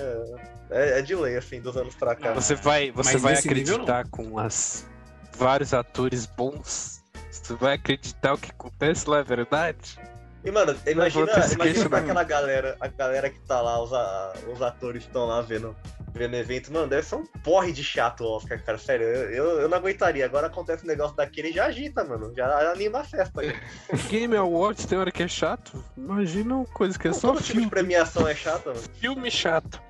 É, 0.70 1.00
é 1.00 1.02
de 1.02 1.16
lei, 1.16 1.36
assim, 1.36 1.60
dos 1.60 1.76
anos 1.76 1.96
pra 1.96 2.16
cá. 2.16 2.34
Você 2.34 2.56
vai, 2.56 2.92
você 2.92 3.14
Mas 3.14 3.22
vai 3.22 3.34
acreditar 3.34 4.08
com 4.10 4.38
as 4.40 4.88
vários 5.36 5.74
atores 5.74 6.26
bons? 6.26 7.04
Você 7.30 7.54
vai 7.56 7.74
acreditar 7.76 8.34
o 8.34 8.38
que 8.38 8.52
acontece 8.52 9.10
lá 9.10 9.20
é 9.20 9.24
verdade? 9.24 10.00
E, 10.48 10.52
mano, 10.52 10.74
imagina, 10.88 11.30
imagina 11.52 11.90
pra 11.90 11.98
aquela 12.00 12.24
galera, 12.24 12.78
a 12.80 12.88
galera 12.88 13.30
que 13.30 13.38
tá 13.42 13.60
lá, 13.60 13.84
os, 13.84 13.92
a- 13.92 14.34
os 14.54 14.62
atores 14.62 15.04
que 15.04 15.10
estão 15.10 15.26
lá 15.26 15.42
vendo, 15.42 15.76
vendo 16.14 16.36
evento, 16.38 16.72
mano, 16.72 16.88
deve 16.88 17.06
ser 17.06 17.16
um 17.16 17.26
porre 17.44 17.74
de 17.74 17.84
chato 17.84 18.22
o 18.24 18.32
Oscar, 18.38 18.64
cara, 18.64 18.78
sério, 18.78 19.06
eu, 19.06 19.30
eu, 19.30 19.46
eu 19.64 19.68
não 19.68 19.78
aguentaria. 19.78 20.24
Agora 20.24 20.48
acontece 20.48 20.86
um 20.86 20.88
negócio 20.88 21.18
daquele 21.18 21.50
e 21.50 21.52
já 21.52 21.66
agita, 21.66 22.02
mano, 22.06 22.34
já 22.34 22.72
anima 22.72 23.00
a 23.00 23.04
festa. 23.04 23.42
Game 24.10 24.38
Awards 24.38 24.86
tem 24.86 24.98
hora 24.98 25.12
que 25.12 25.24
é 25.24 25.28
chato? 25.28 25.84
Imagina 25.98 26.56
uma 26.56 26.66
coisa 26.66 26.98
que 26.98 27.10
é 27.10 27.12
só 27.14 27.28
Todo 27.34 27.38
tipo 27.42 27.48
de 27.48 27.52
filme, 27.56 27.70
premiação 27.70 28.26
é 28.26 28.34
chata, 28.34 28.70
mano. 28.70 28.82
filme 29.02 29.30
chato. 29.30 29.82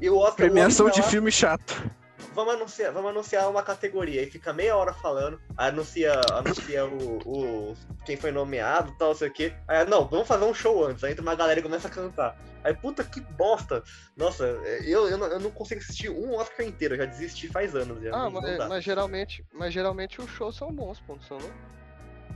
E 0.00 0.08
o 0.08 0.16
Oscar, 0.16 0.36
Premiação 0.36 0.86
o 0.86 0.88
Oscar 0.88 1.02
de 1.02 1.06
lá, 1.06 1.10
filme 1.12 1.30
chato. 1.30 1.90
Vamos 2.34 2.54
anunciar, 2.54 2.92
vamos 2.92 3.10
anunciar 3.10 3.50
uma 3.50 3.62
categoria, 3.62 4.20
aí 4.20 4.30
fica 4.30 4.52
meia 4.52 4.76
hora 4.76 4.92
falando, 4.92 5.40
anuncia, 5.56 6.12
anuncia 6.34 6.86
o, 6.86 7.18
o 7.26 7.74
quem 8.04 8.16
foi 8.16 8.32
nomeado 8.32 8.90
e 8.90 8.98
tal, 8.98 9.08
não 9.08 9.14
sei 9.14 9.28
o 9.28 9.32
quê. 9.32 9.52
Aí, 9.68 9.84
não, 9.86 10.08
vamos 10.08 10.26
fazer 10.26 10.44
um 10.44 10.54
show 10.54 10.86
antes, 10.86 11.04
aí 11.04 11.12
entra 11.12 11.22
uma 11.22 11.34
galera 11.34 11.60
e 11.60 11.62
começa 11.62 11.88
a 11.88 11.90
cantar. 11.90 12.36
Aí, 12.64 12.74
puta 12.74 13.04
que 13.04 13.20
bosta! 13.20 13.82
Nossa, 14.16 14.44
eu, 14.44 15.08
eu, 15.08 15.18
não, 15.18 15.26
eu 15.26 15.40
não 15.40 15.50
consigo 15.50 15.80
assistir 15.80 16.10
um 16.10 16.34
Oscar 16.34 16.64
inteiro, 16.64 16.94
eu 16.94 16.98
já 16.98 17.04
desisti 17.04 17.48
faz 17.48 17.74
anos. 17.74 18.02
Já, 18.02 18.10
Ah, 18.10 18.30
não, 18.30 18.30
mas, 18.30 18.68
mas 18.68 18.84
geralmente, 18.84 19.44
mas 19.52 19.74
geralmente 19.74 20.20
os 20.20 20.30
shows 20.30 20.56
são 20.56 20.72
bons, 20.72 21.00
pô, 21.00 21.14
não 21.14 21.22
são 21.22 21.38
não? 21.38 21.50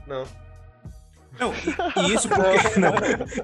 Não. 0.05 0.46
Não, 1.39 1.53
e, 1.53 2.09
e 2.09 2.13
isso 2.13 2.27
porque. 2.29 2.79
Não, 2.79 2.93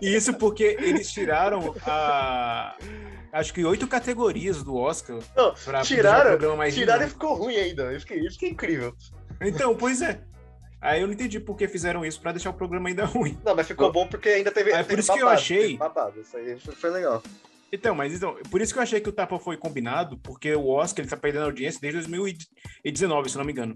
e 0.01 0.15
isso 0.15 0.33
porque 0.35 0.77
eles 0.79 1.11
tiraram 1.11 1.75
a. 1.85 2.75
Acho 3.31 3.53
que 3.53 3.65
oito 3.65 3.87
categorias 3.87 4.61
do 4.63 4.75
Oscar 4.75 5.17
Não, 5.35 5.53
tiraram- 5.55 5.83
Tiraram 5.83 6.67
e 6.67 6.71
dinâmico. 6.71 7.09
ficou 7.09 7.33
ruim 7.35 7.55
ainda, 7.55 7.91
isso 7.95 8.05
que, 8.05 8.13
isso 8.13 8.37
que 8.37 8.45
é 8.45 8.49
incrível. 8.49 8.93
Então, 9.41 9.75
pois 9.75 10.01
é. 10.01 10.21
Aí 10.79 11.01
eu 11.01 11.07
não 11.07 11.13
entendi 11.13 11.39
por 11.39 11.55
que 11.55 11.67
fizeram 11.67 12.05
isso 12.05 12.19
pra 12.21 12.31
deixar 12.31 12.49
o 12.49 12.53
programa 12.53 12.89
ainda 12.89 13.05
ruim. 13.05 13.37
Não, 13.43 13.55
mas 13.55 13.67
ficou 13.67 13.91
bom 13.91 14.05
porque 14.07 14.29
ainda 14.29 14.51
teve. 14.51 14.71
É 14.71 14.83
por 14.83 14.99
isso 14.99 15.11
que 15.11 15.17
eu 15.19 15.25
babado, 15.25 15.39
achei- 15.41 15.77
Babado, 15.77 16.19
isso 16.19 16.35
aí 16.37 16.59
foi, 16.59 16.75
foi 16.75 16.89
legal. 16.91 17.23
Então, 17.71 17.95
mas 17.95 18.13
então, 18.13 18.35
por 18.51 18.61
isso 18.61 18.71
que 18.71 18.77
eu 18.77 18.83
achei 18.83 18.99
que 19.01 19.09
o 19.09 19.13
tapa 19.13 19.39
foi 19.39 19.57
combinado, 19.57 20.17
porque 20.19 20.53
o 20.53 20.67
Oscar 20.69 21.01
ele 21.03 21.09
tá 21.09 21.17
perdendo 21.17 21.45
audiência 21.45 21.79
desde 21.81 21.99
2019, 22.01 23.29
se 23.29 23.37
não 23.37 23.45
me 23.45 23.51
engano. 23.51 23.73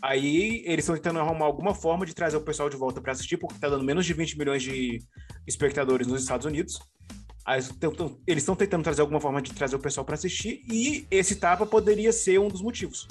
Aí 0.00 0.62
eles 0.64 0.84
estão 0.84 0.94
tentando 0.94 1.18
arrumar 1.18 1.46
alguma 1.46 1.74
forma 1.74 2.06
de 2.06 2.14
trazer 2.14 2.36
o 2.36 2.40
pessoal 2.40 2.70
de 2.70 2.76
volta 2.76 3.00
para 3.00 3.12
assistir, 3.12 3.36
porque 3.36 3.58
tá 3.58 3.68
dando 3.68 3.84
menos 3.84 4.06
de 4.06 4.14
20 4.14 4.38
milhões 4.38 4.62
de 4.62 5.00
espectadores 5.46 6.06
nos 6.06 6.22
Estados 6.22 6.46
Unidos. 6.46 6.78
Aí 7.44 7.60
eles 8.26 8.42
estão 8.42 8.54
tentando 8.54 8.84
trazer 8.84 9.00
alguma 9.00 9.20
forma 9.20 9.40
de 9.40 9.52
trazer 9.54 9.74
o 9.74 9.78
pessoal 9.78 10.04
para 10.04 10.14
assistir, 10.14 10.62
e 10.70 11.06
esse 11.10 11.36
tapa 11.36 11.64
poderia 11.66 12.12
ser 12.12 12.38
um 12.38 12.48
dos 12.48 12.60
motivos. 12.60 13.08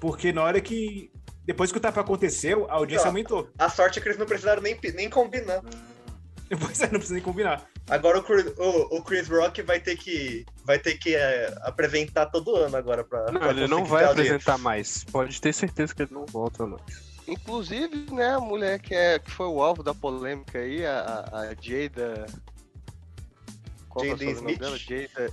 Porque 0.00 0.32
na 0.32 0.42
hora 0.42 0.60
que. 0.60 1.10
Depois 1.44 1.70
que 1.70 1.78
o 1.78 1.80
tapa 1.80 2.00
aconteceu, 2.00 2.68
a 2.68 2.74
audiência 2.74 3.06
aumentou. 3.06 3.48
A 3.56 3.70
sorte 3.70 4.00
é 4.00 4.02
que 4.02 4.08
eles 4.08 4.18
não 4.18 4.26
precisaram 4.26 4.60
nem, 4.60 4.76
nem 4.94 5.08
combinar. 5.08 5.62
Depois 6.50 6.80
aí 6.80 6.86
não 6.92 6.98
precisa 6.98 7.14
nem 7.14 7.22
combinar. 7.22 7.66
Agora 7.88 8.18
o, 8.18 8.22
Chris- 8.22 8.52
o- 8.58 8.96
o 8.96 9.02
Chris 9.02 9.28
Rock 9.28 9.62
vai 9.62 9.80
ter 9.80 9.96
que, 9.96 10.44
vai 10.64 10.78
ter 10.78 10.96
que 10.98 11.14
é, 11.14 11.52
apresentar 11.62 12.26
todo 12.26 12.54
ano 12.56 12.76
agora 12.76 13.02
pra. 13.04 13.30
Não, 13.32 13.40
pra 13.40 13.50
ele 13.50 13.66
não 13.66 13.84
vai 13.84 14.04
apresentar 14.04 14.58
mais. 14.58 15.04
Pode 15.04 15.40
ter 15.40 15.52
certeza 15.52 15.94
que 15.94 16.02
ele 16.02 16.14
não 16.14 16.26
volta 16.26 16.66
mais. 16.66 16.82
Inclusive, 17.28 18.06
né, 18.12 18.34
a 18.34 18.40
mulher 18.40 18.78
que, 18.78 18.94
é, 18.94 19.18
que 19.18 19.30
foi 19.30 19.46
o 19.46 19.60
alvo 19.60 19.82
da 19.82 19.92
polêmica 19.92 20.58
aí, 20.60 20.86
a, 20.86 21.28
a, 21.32 21.46
Jada. 21.60 22.26
Qual 23.88 24.04
que 24.04 24.10
é 24.10 24.14
o 24.14 24.16
Jada 24.16 24.34
sobrenome 24.34 24.52
Smith? 24.52 24.58
dela? 24.60 24.78
Jada. 24.78 25.32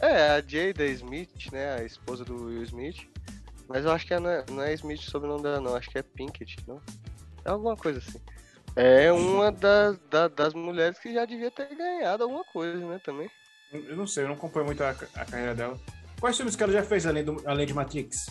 É, 0.00 0.30
a 0.32 0.40
Jada 0.40 0.84
Smith, 0.86 1.52
né, 1.52 1.74
a 1.76 1.84
esposa 1.84 2.24
do 2.24 2.46
Will 2.46 2.62
Smith. 2.64 3.08
Mas 3.68 3.84
eu 3.84 3.90
acho 3.92 4.06
que 4.06 4.18
não 4.18 4.30
é, 4.30 4.44
não 4.50 4.62
é 4.62 4.72
Smith 4.74 5.00
o 5.00 5.10
sobrenome 5.10 5.42
dela, 5.42 5.60
não. 5.60 5.74
Acho 5.76 5.90
que 5.90 5.98
é 5.98 6.02
Pinkett, 6.02 6.56
não? 6.66 6.80
É 7.44 7.50
alguma 7.50 7.76
coisa 7.76 7.98
assim. 8.00 8.20
É 8.76 9.10
uma 9.10 9.50
das, 9.50 9.98
da- 10.10 10.28
das 10.28 10.52
mulheres 10.54 10.98
que 10.98 11.12
já 11.12 11.24
devia 11.24 11.50
ter 11.50 11.74
ganhado 11.74 12.22
alguma 12.24 12.44
coisa, 12.44 12.76
né, 12.86 13.00
também. 13.02 13.30
Eu 13.72 13.96
não 13.96 14.06
sei, 14.06 14.24
eu 14.24 14.28
não 14.28 14.34
acompanho 14.36 14.66
muito 14.66 14.84
a, 14.84 14.90
a 14.90 15.24
carreira 15.24 15.54
dela. 15.54 15.78
Quais 16.20 16.36
filmes 16.36 16.54
que 16.54 16.62
ela 16.62 16.72
já 16.72 16.82
fez 16.82 17.06
além, 17.06 17.24
do, 17.24 17.42
além 17.46 17.66
de 17.66 17.74
Matrix? 17.74 18.26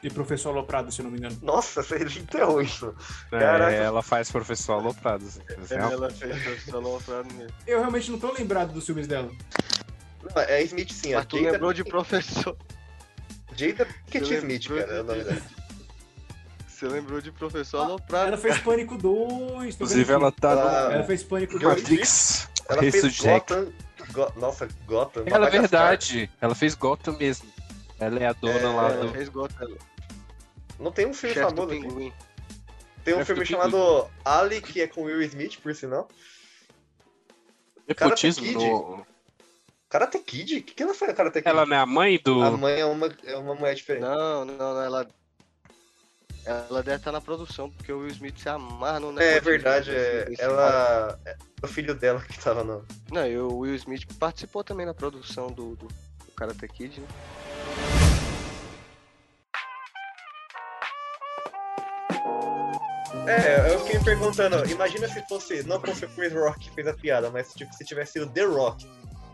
E 0.00 0.08
Professor 0.08 0.50
Aloprado, 0.50 0.92
se 0.92 1.00
eu 1.00 1.04
não 1.04 1.10
me 1.10 1.18
engano. 1.18 1.36
Nossa, 1.42 1.82
você 1.82 1.96
enterrou 2.04 2.62
isso. 2.62 2.94
É, 3.32 3.38
Caraca. 3.40 3.72
ela 3.74 4.00
faz 4.00 4.30
professor 4.30 4.74
aloprado. 4.74 5.24
assim, 5.26 5.40
Ela 5.72 6.08
fez 6.08 6.68
o 6.68 6.76
aloprado 6.76 7.34
mesmo. 7.34 7.52
Eu 7.66 7.80
realmente 7.80 8.08
não 8.12 8.18
tô 8.20 8.32
lembrado 8.32 8.72
dos 8.72 8.86
filmes 8.86 9.08
dela. 9.08 9.28
Não, 10.22 10.42
é 10.42 10.62
Smith 10.62 10.92
sim, 10.92 11.14
a 11.14 11.18
Mas 11.18 11.26
tu 11.26 11.38
Jada, 11.38 11.50
lembrou 11.50 11.72
de 11.72 11.82
professor. 11.82 12.56
Jada 13.56 13.86
Pinkett 14.06 14.34
Smith, 14.34 14.68
cara. 14.68 14.80
é 14.82 15.00
o 15.00 15.04
nome 15.04 15.18
de- 15.18 15.24
dela. 15.24 15.42
Você 16.78 16.86
lembrou 16.86 17.20
de 17.20 17.32
professor 17.32 17.78
Ah, 17.78 17.84
aloprado. 17.86 18.28
Ela 18.28 18.36
fez 18.38 18.56
Pânico 18.58 18.96
2. 18.96 19.74
tô 19.74 19.84
Inclusive, 19.84 20.12
ela 20.12 20.30
tá 20.30 20.50
Ela- 20.52 20.92
Ela 20.94 21.04
fez 21.04 21.24
Pânico 21.24 21.54
Eu- 21.54 21.58
2. 21.58 21.74
no 21.74 21.80
Matrix. 21.82 22.48
Ela 22.68 22.82
fez. 22.82 23.18
Gotham. 23.18 23.72
Go- 24.12 24.32
Nossa, 24.36 24.68
Gotham. 24.86 25.24
Ela 25.26 25.48
é 25.48 25.50
verdade. 25.50 26.30
Ela 26.40 26.54
fez 26.54 26.76
Gotham 26.76 27.16
mesmo. 27.18 27.50
Ela 27.98 28.20
é 28.20 28.26
a 28.26 28.32
dona 28.32 28.54
É, 28.60 28.62
lá 28.68 28.90
Ela 28.90 29.06
do. 29.06 29.12
fez 29.12 29.28
Gotham. 29.28 29.76
Não 30.78 30.92
tem 30.92 31.06
um 31.06 31.12
filme 31.12 31.34
Chefe 31.34 31.48
famoso 31.50 31.72
aqui. 31.72 32.12
Tem 33.02 33.14
um 33.14 33.18
Chefe 33.18 33.24
filme 33.26 33.40
do 33.42 33.46
chamado 33.46 34.10
Ali, 34.24 34.60
que 34.60 34.80
é 34.80 34.86
com 34.86 35.02
Will 35.02 35.20
Smith, 35.22 35.58
por 35.60 35.74
sinal. 35.74 36.06
Nepotismo 37.88 38.44
Karate 38.46 38.64
no. 38.70 39.06
Karate 39.88 40.18
Kid? 40.20 40.58
O 40.58 40.62
que, 40.62 40.74
que 40.74 40.82
ela 40.84 40.94
foi 40.94 41.08
a 41.10 41.14
Karate 41.14 41.38
Kid? 41.40 41.48
Ela 41.48 41.66
não 41.66 41.76
é 41.76 41.80
a 41.80 41.86
mãe 41.86 42.20
do. 42.24 42.40
A 42.40 42.50
mãe 42.52 42.78
é 42.78 42.84
uma, 42.84 43.08
é 43.24 43.36
uma 43.36 43.56
mulher 43.56 43.74
diferente. 43.74 44.02
Não, 44.02 44.44
não, 44.44 44.56
não, 44.74 44.80
ela. 44.82 45.08
Ela 46.48 46.82
deve 46.82 46.96
estar 46.96 47.12
na 47.12 47.20
produção, 47.20 47.68
porque 47.70 47.92
o 47.92 47.98
Will 47.98 48.08
Smith 48.08 48.38
se 48.38 48.48
amarra 48.48 48.98
no 49.00 49.10
É 49.10 49.12
nepotismo 49.12 49.50
verdade, 49.50 49.90
desse- 49.90 50.40
é, 50.40 50.44
ela. 50.44 51.18
É 51.26 51.36
o 51.62 51.68
filho 51.68 51.94
dela 51.94 52.20
que 52.22 52.38
tava 52.40 52.64
no. 52.64 52.82
Não, 53.12 53.26
e 53.26 53.36
o 53.38 53.58
Will 53.58 53.74
Smith 53.74 54.06
participou 54.18 54.64
também 54.64 54.86
na 54.86 54.94
produção 54.94 55.48
do, 55.48 55.76
do, 55.76 55.86
do 55.88 56.32
Karate 56.34 56.66
Kid, 56.68 57.00
né? 57.00 57.06
É, 63.26 63.74
eu 63.74 63.80
fiquei 63.80 63.98
me 63.98 64.04
perguntando, 64.04 64.70
imagina 64.70 65.08
se 65.08 65.20
fosse, 65.28 65.62
não 65.64 65.80
fosse 65.80 66.04
o 66.04 66.08
Chris 66.10 66.32
Rock 66.32 66.60
que 66.60 66.70
fez 66.74 66.86
a 66.86 66.94
piada, 66.94 67.30
mas 67.30 67.52
tipo, 67.54 67.72
se 67.74 67.84
tivesse 67.84 68.12
sido 68.14 68.28
The 68.30 68.44
Rock. 68.44 68.86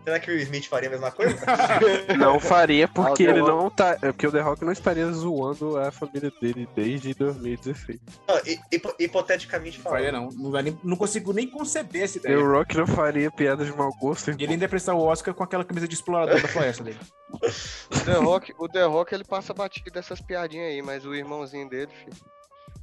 Será 0.04 0.20
que 0.20 0.30
o 0.30 0.36
Smith 0.38 0.66
faria 0.68 0.88
a 0.88 0.92
mesma 0.92 1.10
coisa? 1.10 1.34
Não 2.18 2.38
faria 2.38 2.86
porque 2.86 3.24
Ah, 3.26 3.30
o 3.30 3.32
The 3.32 3.38
ele 3.38 3.40
Rock. 3.40 3.52
não 3.62 3.70
tá. 3.70 3.90
é 4.02 4.12
Porque 4.12 4.26
o 4.26 4.32
The 4.32 4.40
Rock 4.40 4.64
não 4.64 4.72
estaria 4.72 5.10
zoando 5.10 5.78
a 5.78 5.90
família 5.90 6.30
dele 6.40 6.68
desde 6.76 7.14
2016. 7.14 7.98
Não, 8.28 8.36
hi- 8.44 8.60
hipo- 8.70 8.94
hipoteticamente 8.98 9.78
Não 9.82 9.90
faria, 9.90 10.12
falando. 10.12 10.32
não. 10.34 10.50
Não, 10.50 10.60
nem- 10.62 10.78
não 10.84 10.96
consigo 10.96 11.32
nem 11.32 11.48
conceber 11.48 12.02
essa 12.02 12.20
The 12.20 12.28
ideia. 12.32 12.46
Rock 12.46 12.76
não 12.76 12.86
faria 12.86 13.30
piada 13.30 13.64
de 13.64 13.72
mau 13.74 13.90
gosto. 13.98 14.30
E 14.30 14.34
ele 14.44 14.52
ainda 14.52 14.64
ia 14.66 14.68
prestar 14.68 14.94
o 14.94 15.00
Oscar 15.02 15.32
com 15.34 15.42
aquela 15.42 15.64
camisa 15.64 15.88
de 15.88 15.94
explorador 15.94 16.40
da 16.40 16.48
floresta 16.48 16.84
dele. 16.84 17.00
O 17.32 17.38
The 18.04 18.14
Rock, 18.18 18.54
o 18.58 18.68
The 18.68 18.84
Rock 18.84 19.14
ele 19.14 19.24
passa 19.24 19.54
batido 19.54 19.90
dessas 19.90 20.20
piadinhas 20.20 20.70
aí, 20.72 20.82
mas 20.82 21.06
o 21.06 21.14
irmãozinho 21.14 21.68
dele, 21.68 21.90
filho. 22.04 22.16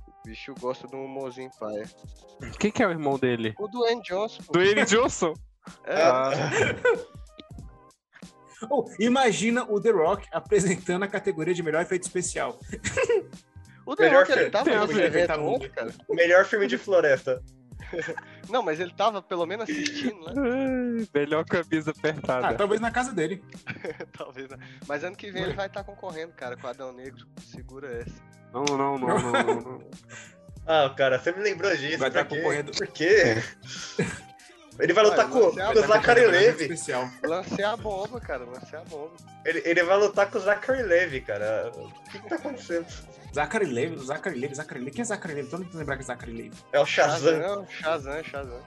O 0.08 0.28
bicho 0.28 0.54
gosta 0.60 0.88
de 0.88 0.96
um 0.96 1.06
humorzinho 1.06 1.52
paia. 1.60 1.88
Quem 2.60 2.72
que 2.72 2.82
é 2.82 2.88
o 2.88 2.92
irmão 2.92 3.20
dele? 3.20 3.54
O 3.60 3.68
Dwayne 3.68 4.02
Johnson. 4.02 4.42
pô. 4.44 4.54
Dwayne 4.54 4.86
Johnson? 4.86 5.34
É, 5.86 6.02
Ah, 6.04 6.32
Oh, 8.70 8.86
imagina 9.00 9.64
o 9.64 9.82
The 9.82 9.90
Rock 9.90 10.28
apresentando 10.32 11.02
a 11.04 11.08
categoria 11.08 11.54
de 11.54 11.64
melhor 11.64 11.82
efeito 11.82 12.04
especial. 12.04 12.60
o 13.86 13.96
The 13.96 14.04
Melhor 14.04 14.20
Rock 14.20 14.32
ele 14.32 14.38
filme. 14.40 14.52
tava 14.52 14.66
Tem 14.66 14.76
no 15.22 15.28
tá 15.28 15.38
no- 15.38 15.48
ontem, 15.48 15.70
cara. 15.70 15.92
Melhor 16.10 16.46
filme 16.46 16.68
de 16.68 16.78
floresta. 16.78 17.42
Não, 18.50 18.62
mas 18.62 18.80
ele 18.80 18.94
tava 18.94 19.20
pelo 19.22 19.46
menos 19.48 19.68
assistindo, 19.68 20.24
né? 20.34 21.06
melhor 21.14 21.44
camisa 21.46 21.92
Ah, 21.92 21.98
apertada. 21.98 22.54
talvez 22.54 22.80
na 22.80 22.92
casa 22.92 23.12
dele. 23.12 23.44
Talvez. 24.16 24.48
Né? 24.50 24.58
Mas 24.88 25.04
ano 25.04 25.16
que 25.16 25.32
vem 25.32 25.42
ele 25.44 25.54
vai 25.54 25.66
estar 25.68 25.84
concorrendo, 25.84 26.32
cara, 26.34 26.56
com 26.56 26.68
o 26.68 26.70
Adão 26.70 26.94
Negro. 26.94 27.26
Segura 27.44 27.88
essa. 28.02 28.14
Não, 28.54 28.64
não, 28.66 28.98
não, 28.98 29.08
não, 29.20 29.32
não, 29.32 29.62
não. 29.62 29.90
Ah, 30.68 30.94
cara, 30.96 31.18
você 31.18 31.32
me 31.32 31.42
lembrou 31.42 31.76
disso. 31.76 31.98
Vai 31.98 32.12
por 32.12 32.18
tá 32.20 32.26
concorrendo. 32.26 32.72
Por 32.72 32.88
quê? 32.88 33.38
Ele 34.82 34.94
vai 34.94 35.04
lutar 35.04 35.28
Vai, 35.28 35.42
com, 35.42 35.48
o 35.48 35.88
Zachary 35.88 36.22
Efeito 36.22 36.70
Levy. 36.70 37.28
Lancei 37.28 37.64
a 37.64 37.78
bomba, 37.78 38.20
cara. 38.20 38.46
Lancei 38.46 38.80
a 38.80 38.84
bomba. 38.84 39.12
Ele, 39.46 39.62
ele 39.64 39.84
vai 39.84 39.98
lutar 39.98 40.30
com 40.30 40.38
o 40.38 40.42
Zachary 40.42 40.84
Levy, 40.84 41.22
cara. 41.22 41.72
O 41.76 42.10
que, 42.10 42.20
que 42.20 42.30
tá 42.30 42.36
acontecendo? 42.36 42.88
Zachary 43.34 43.66
Levi, 43.66 43.98
Zachary 44.06 44.40
Levi, 44.40 44.56
Zachary 44.56 44.80
Levi. 44.80 44.92
Quem 44.92 45.02
é 45.02 45.06
Zachary 45.06 45.34
Levi? 45.36 45.50
Todo 45.50 45.64
mundo 45.64 45.78
lembrar 45.78 45.96
que 45.96 46.04
é 46.04 46.06
Zachary 46.06 46.34
Levi. 46.34 46.58
É 46.74 46.80
o 46.80 46.86
Shazam. 46.86 47.40
Shazam, 47.40 47.68
Shazam, 47.70 48.24
Shazam. 48.24 48.60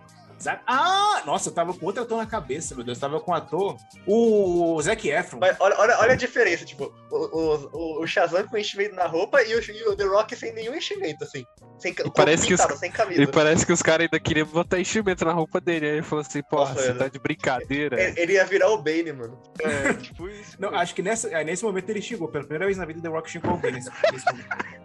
Ah, 0.66 1.22
nossa, 1.26 1.48
eu 1.48 1.54
tava 1.54 1.72
com 1.74 1.86
outro 1.86 2.02
ator 2.02 2.18
na 2.18 2.26
cabeça, 2.26 2.74
meu 2.74 2.84
Deus. 2.84 2.98
Eu 2.98 3.00
tava 3.08 3.20
com 3.20 3.30
o 3.32 3.34
ator, 3.34 3.76
o 4.06 4.80
Zac 4.82 5.08
Efron. 5.08 5.38
Mas 5.40 5.56
olha, 5.60 5.76
olha, 5.78 5.98
olha 5.98 6.12
a 6.12 6.16
diferença, 6.16 6.64
tipo, 6.64 6.92
o, 7.10 7.16
o, 7.16 7.70
o- 7.72 8.02
o 8.02 8.06
Shazam 8.06 8.46
com 8.48 8.56
enchimento 8.58 8.94
na 8.94 9.06
roupa 9.06 9.42
e 9.42 9.54
o, 9.54 9.60
e 9.60 9.82
o 9.88 9.96
The 9.96 10.04
Rock 10.04 10.36
sem 10.36 10.52
nenhum 10.52 10.74
enchimento, 10.74 11.24
assim. 11.24 11.44
Sem, 11.78 11.92
ca- 11.94 12.04
parece 12.14 12.46
que 12.46 12.54
os- 12.54 12.60
pintado, 12.60 12.78
sem 12.78 12.90
camisa. 12.90 13.22
E 13.22 13.26
parece 13.26 13.66
que 13.66 13.72
os 13.72 13.82
caras 13.82 14.04
ainda 14.04 14.20
queriam 14.20 14.46
botar 14.46 14.78
enchimento 14.78 15.24
na 15.24 15.32
roupa 15.32 15.60
dele. 15.60 15.86
Aí 15.86 15.92
ele 15.94 16.02
falou 16.02 16.24
assim, 16.24 16.42
porra, 16.42 16.70
Nossa, 16.70 16.82
você 16.82 16.90
é, 16.90 16.94
tá 16.94 17.08
de 17.08 17.18
brincadeira. 17.18 18.00
Ele, 18.00 18.20
ele 18.20 18.32
ia 18.34 18.44
virar 18.44 18.68
o 18.70 18.78
Bane, 18.78 19.12
mano. 19.12 19.40
É, 19.60 19.92
tipo 20.00 20.28
isso. 20.28 20.56
Não, 20.58 20.74
acho 20.74 20.94
que 20.94 21.02
nessa, 21.02 21.28
aí 21.36 21.44
nesse 21.44 21.64
momento 21.64 21.88
ele 21.90 22.00
xingou. 22.02 22.28
Pela 22.28 22.44
primeira 22.44 22.66
vez 22.66 22.76
na 22.78 22.84
vida, 22.84 23.00
The 23.00 23.08
Rock 23.08 23.30
xingou 23.30 23.50
alguém 23.52 23.72
nesse, 23.72 23.90
nesse 24.12 24.24
momento. 24.26 24.83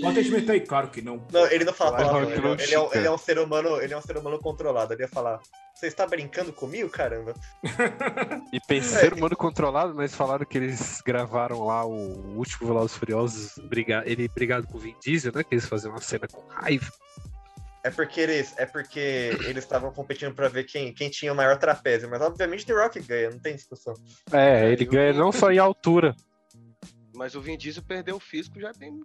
Bota 0.00 0.20
enchimento 0.20 0.52
aí, 0.52 0.60
claro 0.60 0.88
que 0.88 1.02
não. 1.02 1.26
Não, 1.32 1.46
ele 1.46 1.64
não 1.64 1.72
fala 1.72 1.96
palavrão, 1.96 2.30
ele, 2.30 2.40
não 2.40 2.54
ele 2.54 2.74
é, 2.74 2.78
um- 2.80 2.94
ele 2.94 3.06
é 3.06 3.10
um 3.10 3.18
ser 3.18 3.38
humano, 3.38 3.80
ele 3.80 3.92
é 3.92 3.96
um 3.98 4.00
ser 4.02 4.16
humano 4.16 4.38
controlado. 4.38 4.92
Ele 4.94 5.02
ia 5.02 5.08
falar, 5.08 5.40
você 5.74 5.88
está 5.88 6.06
brincando 6.06 6.52
comigo, 6.52 6.88
caramba? 6.88 7.34
E 8.52 8.60
pensei 8.60 9.00
ser 9.00 9.14
humano 9.14 9.34
controlado, 9.36 9.94
mas 9.94 10.14
falaram 10.14 10.44
que 10.44 10.56
eles 10.58 11.00
gravaram 11.04 11.64
lá 11.64 11.84
o 11.84 12.36
último 12.36 12.68
Velozes 12.68 12.96
Furiosos, 12.96 13.58
briga- 13.64 14.02
ele 14.06 14.28
brigado 14.28 14.66
com 14.66 14.76
o 14.76 14.80
Vin 14.80 14.94
Diesel, 15.02 15.32
né? 15.34 15.42
Que 15.42 15.54
eles 15.54 15.66
faziam 15.66 15.90
uma 15.92 16.00
cena 16.00 16.28
com 16.28 16.46
raiva. 16.48 16.90
É 17.84 17.90
porque 17.90 18.20
eles, 18.20 18.54
é 18.58 18.64
porque 18.66 19.30
eles 19.44 19.64
estavam 19.64 19.90
competindo 19.92 20.32
pra 20.34 20.48
ver 20.48 20.64
quem, 20.64 20.92
quem 20.94 21.10
tinha 21.10 21.32
o 21.32 21.36
maior 21.36 21.58
trapézio, 21.58 22.08
mas 22.08 22.20
obviamente 22.22 22.64
The 22.64 22.72
Rock 22.74 23.00
ganha, 23.00 23.30
não 23.30 23.40
tem 23.40 23.56
discussão. 23.56 23.94
É, 24.30 24.70
ele 24.70 24.84
ganha 24.84 25.12
não 25.12 25.32
só 25.32 25.50
em 25.50 25.58
altura. 25.58 26.14
Mas 27.14 27.34
o 27.34 27.40
Vin 27.40 27.56
Diesel 27.58 27.82
perdeu 27.82 28.16
o 28.16 28.20
físico 28.20 28.60
já 28.60 28.72
tem 28.72 29.00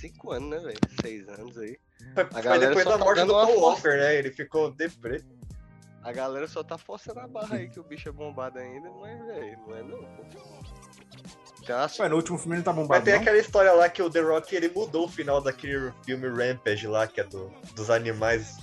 5 0.00 0.32
anos, 0.32 0.50
né, 0.50 0.58
velho? 0.58 0.78
6 1.00 1.28
anos 1.28 1.58
aí. 1.58 1.78
Foi, 2.14 2.24
foi 2.24 2.42
galera 2.42 2.66
depois 2.68 2.84
só 2.84 2.90
da 2.92 2.98
tá 2.98 3.04
morte 3.04 3.20
do 3.24 3.32
Paul. 3.32 3.60
Walker, 3.60 3.88
né? 3.96 4.16
Ele 4.16 4.30
ficou 4.30 4.70
deprê. 4.70 5.22
A 6.02 6.12
galera 6.12 6.48
só 6.48 6.62
tá 6.62 6.78
forçando 6.78 7.20
a 7.20 7.26
barra 7.26 7.56
aí 7.56 7.68
que 7.68 7.78
o 7.78 7.84
bicho 7.84 8.08
é 8.08 8.12
bombado 8.12 8.58
ainda, 8.58 8.90
mas, 9.00 9.18
velho, 9.26 9.58
não 9.66 9.76
é 9.76 9.82
não. 9.82 9.98
pô. 9.98 10.24
Ué, 12.00 12.08
no 12.08 12.16
último 12.16 12.38
filme 12.38 12.56
ele 12.56 12.62
tá 12.62 12.72
Mas 12.72 12.82
bombado, 12.82 13.04
tem 13.04 13.14
não? 13.14 13.20
aquela 13.20 13.36
história 13.38 13.72
lá 13.72 13.88
que 13.88 14.02
o 14.02 14.10
The 14.10 14.20
Rock 14.20 14.56
ele 14.56 14.68
mudou 14.70 15.04
o 15.04 15.08
final 15.08 15.40
daquele 15.42 15.92
filme 16.04 16.26
Rampage 16.28 16.86
lá, 16.86 17.06
que 17.06 17.20
é 17.20 17.24
do, 17.24 17.52
dos 17.74 17.90
animais 17.90 18.56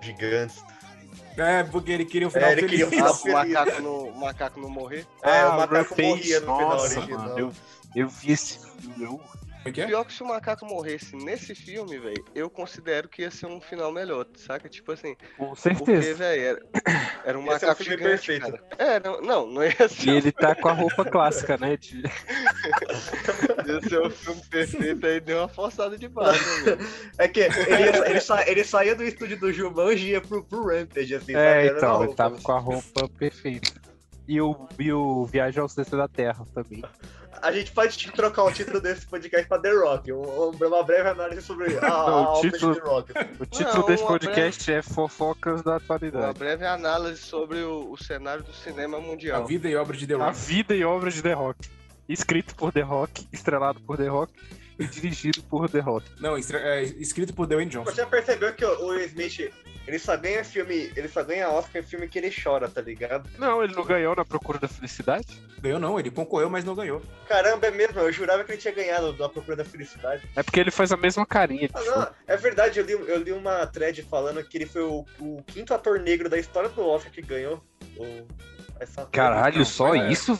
gigantes. 0.00 0.62
É, 1.36 1.64
porque 1.64 1.90
ele 1.90 2.04
queria 2.04 2.28
o 2.28 2.30
final 2.30 2.48
É, 2.48 2.52
ele 2.52 2.68
queria 2.68 2.86
o 2.86 2.90
feliz. 2.90 3.04
Ah, 3.04 3.12
final 3.14 3.40
o 3.42 3.42
feliz. 3.42 3.54
macaco, 3.54 3.82
no, 3.82 4.04
o 4.04 4.16
macaco 4.20 4.60
não 4.60 4.70
morrer. 4.70 5.04
É, 5.22 5.40
Ah, 5.40 5.48
o 5.50 5.56
macaco 5.58 5.74
Rampage, 5.90 6.02
morria 6.08 6.40
no 6.40 6.46
final 6.56 6.68
nossa, 6.70 6.98
original. 7.00 7.18
mano, 7.28 7.38
eu, 7.38 7.52
eu 7.96 8.08
vi 8.08 8.32
esse 8.32 8.58
filme, 8.78 9.04
eu... 9.04 9.20
É 9.64 9.72
que 9.72 9.80
é? 9.80 9.86
Pior 9.86 10.04
que 10.04 10.12
se 10.12 10.22
o 10.22 10.26
macaco 10.26 10.66
morresse 10.66 11.16
nesse 11.16 11.54
filme, 11.54 11.98
velho, 11.98 12.24
eu 12.34 12.50
considero 12.50 13.08
que 13.08 13.22
ia 13.22 13.30
ser 13.30 13.46
um 13.46 13.60
final 13.60 13.90
melhor, 13.92 14.26
saca? 14.36 14.68
Tipo 14.68 14.92
assim, 14.92 15.16
Com 15.38 15.48
porque, 15.48 15.60
certeza. 15.62 16.14
velho, 16.14 16.42
era, 16.42 16.62
era 17.24 17.38
um 17.38 17.42
Ia 17.42 17.48
um 17.48 17.52
macaco 17.52 17.82
filme 17.84 17.96
gigante, 18.02 18.26
perfeito. 18.26 18.52
cara. 18.52 18.64
É, 18.78 19.00
não, 19.00 19.20
não, 19.22 19.46
não 19.46 19.62
ia 19.64 19.74
E 19.80 19.88
ser, 19.88 20.10
ele 20.10 20.32
tá 20.32 20.54
com 20.54 20.68
a 20.68 20.72
roupa 20.72 21.04
clássica, 21.10 21.56
né? 21.56 21.76
de- 21.76 22.02
ia 23.66 23.80
ser 23.88 24.00
um 24.02 24.10
filme 24.10 24.42
perfeito, 24.50 25.06
aí 25.06 25.20
deu 25.20 25.38
uma 25.38 25.48
forçada 25.48 25.96
de 25.96 26.08
barra, 26.08 26.32
né, 26.32 26.62
velho? 26.76 26.88
É 27.18 27.28
que 27.28 27.40
ele, 27.40 27.50
ia- 27.84 28.10
ele, 28.10 28.20
sa- 28.20 28.46
ele 28.48 28.64
saía 28.64 28.94
do 28.94 29.04
estúdio 29.04 29.38
do 29.38 29.52
Jumanji 29.52 30.08
e 30.08 30.10
ia 30.12 30.20
pro, 30.20 30.44
pro 30.44 30.66
Rampage, 30.66 31.14
assim? 31.14 31.34
É, 31.34 31.66
então, 31.66 32.04
ele 32.04 32.14
tava 32.14 32.38
com 32.40 32.52
a 32.52 32.58
roupa 32.58 33.08
perfeita. 33.08 33.72
E 34.26 34.40
o, 34.40 34.66
e 34.78 34.90
o 34.92 35.26
Viagem 35.26 35.60
ao 35.60 35.68
Centro 35.68 35.98
da 35.98 36.08
Terra 36.08 36.46
também. 36.54 36.82
A 37.44 37.52
gente 37.52 37.70
pode 37.72 38.10
trocar 38.12 38.44
o 38.44 38.50
título 38.52 38.80
desse 38.80 39.06
podcast 39.06 39.46
pra 39.46 39.58
The 39.58 39.70
Rock, 39.72 40.12
um- 40.12 40.50
uma 40.50 40.82
breve 40.82 41.08
análise 41.10 41.42
sobre 41.42 41.76
a, 41.76 41.78
a 41.86 42.10
Não, 42.10 42.32
o 42.34 42.40
título- 42.40 42.74
de 42.74 42.80
The 42.80 42.86
Rock. 42.88 43.12
O 43.38 43.46
título 43.46 43.78
Não, 43.80 43.86
desse 43.86 44.02
uma 44.02 44.08
podcast 44.12 44.72
é 44.72 44.82
Fofocas 44.82 45.62
da 45.62 45.72
Uma 45.72 45.76
Atualidade. 45.76 46.38
breve 46.38 46.64
análise 46.66 47.20
sobre 47.20 47.58
o, 47.62 47.90
o 47.92 47.96
cenário 48.02 48.42
do 48.42 48.52
cinema 48.54 48.96
A 48.96 49.00
mundial. 49.00 49.46
vida 49.46 49.68
e 49.68 49.76
obra 49.76 49.94
de 49.96 50.06
The 50.06 50.14
A 50.14 50.26
Rock. 50.26 50.38
vida 50.38 50.74
e 50.74 50.84
obra 50.84 51.10
de 51.10 51.22
The 51.22 51.32
Rock. 51.34 51.68
Escrito 52.08 52.54
por 52.54 52.72
The 52.72 52.80
Rock, 52.82 53.28
estrelado 53.32 53.78
por 53.80 53.96
The 53.98 54.08
Rock 54.08 54.32
e 54.78 54.86
dirigido 54.86 55.42
por 55.44 55.68
The 55.68 55.80
Rock. 55.80 56.06
Não, 56.20 56.36
é, 56.36 56.82
escrito 56.82 57.34
por 57.34 57.46
Dwayne 57.46 57.70
Johnson. 57.70 57.90
Você 57.90 57.96
já 58.00 58.06
percebeu 58.06 58.52
que 58.54 58.64
o, 58.64 58.80
o 58.84 58.88
Will 58.88 59.04
Smith, 59.06 59.52
ele 59.86 59.98
só 59.98 60.16
ganha 60.16 60.42
filme, 60.44 60.92
ele 60.96 61.08
só 61.08 61.22
ganha 61.22 61.48
Oscar 61.50 61.82
em 61.82 61.84
filme 61.84 62.08
que 62.08 62.18
ele 62.18 62.30
chora, 62.34 62.68
tá 62.68 62.80
ligado? 62.80 63.28
Não, 63.38 63.62
ele 63.62 63.74
não 63.74 63.84
ganhou 63.84 64.14
na 64.16 64.24
Procura 64.24 64.58
da 64.58 64.68
Felicidade? 64.68 65.26
Ganhou 65.60 65.78
não, 65.78 65.98
ele 65.98 66.10
concorreu, 66.10 66.48
mas 66.50 66.64
não 66.64 66.74
ganhou. 66.74 67.00
Caramba, 67.28 67.66
é 67.66 67.70
mesmo, 67.70 68.00
eu 68.00 68.12
jurava 68.12 68.44
que 68.44 68.52
ele 68.52 68.60
tinha 68.60 68.74
ganhado 68.74 69.12
da 69.12 69.28
Procura 69.28 69.56
da 69.56 69.64
Felicidade. 69.64 70.22
É 70.36 70.42
porque 70.42 70.60
ele 70.60 70.70
faz 70.70 70.92
a 70.92 70.96
mesma 70.96 71.24
carinha. 71.26 71.68
Ah, 71.74 71.80
de 71.80 71.86
não, 71.86 72.08
é 72.26 72.36
verdade, 72.36 72.78
eu 72.80 72.84
li, 72.84 72.92
eu 72.92 73.18
li 73.18 73.32
uma 73.32 73.66
thread 73.66 74.02
falando 74.02 74.42
que 74.44 74.56
ele 74.58 74.66
foi 74.66 74.82
o, 74.82 75.04
o 75.20 75.42
quinto 75.46 75.72
ator 75.74 75.98
negro 76.00 76.28
da 76.28 76.38
história 76.38 76.68
do 76.68 76.86
Oscar 76.86 77.12
que 77.12 77.22
ganhou. 77.22 77.62
o- 77.96 78.26
essa 78.80 79.06
Caralho, 79.06 79.64
só 79.64 79.94
é. 79.94 80.10
isso, 80.10 80.34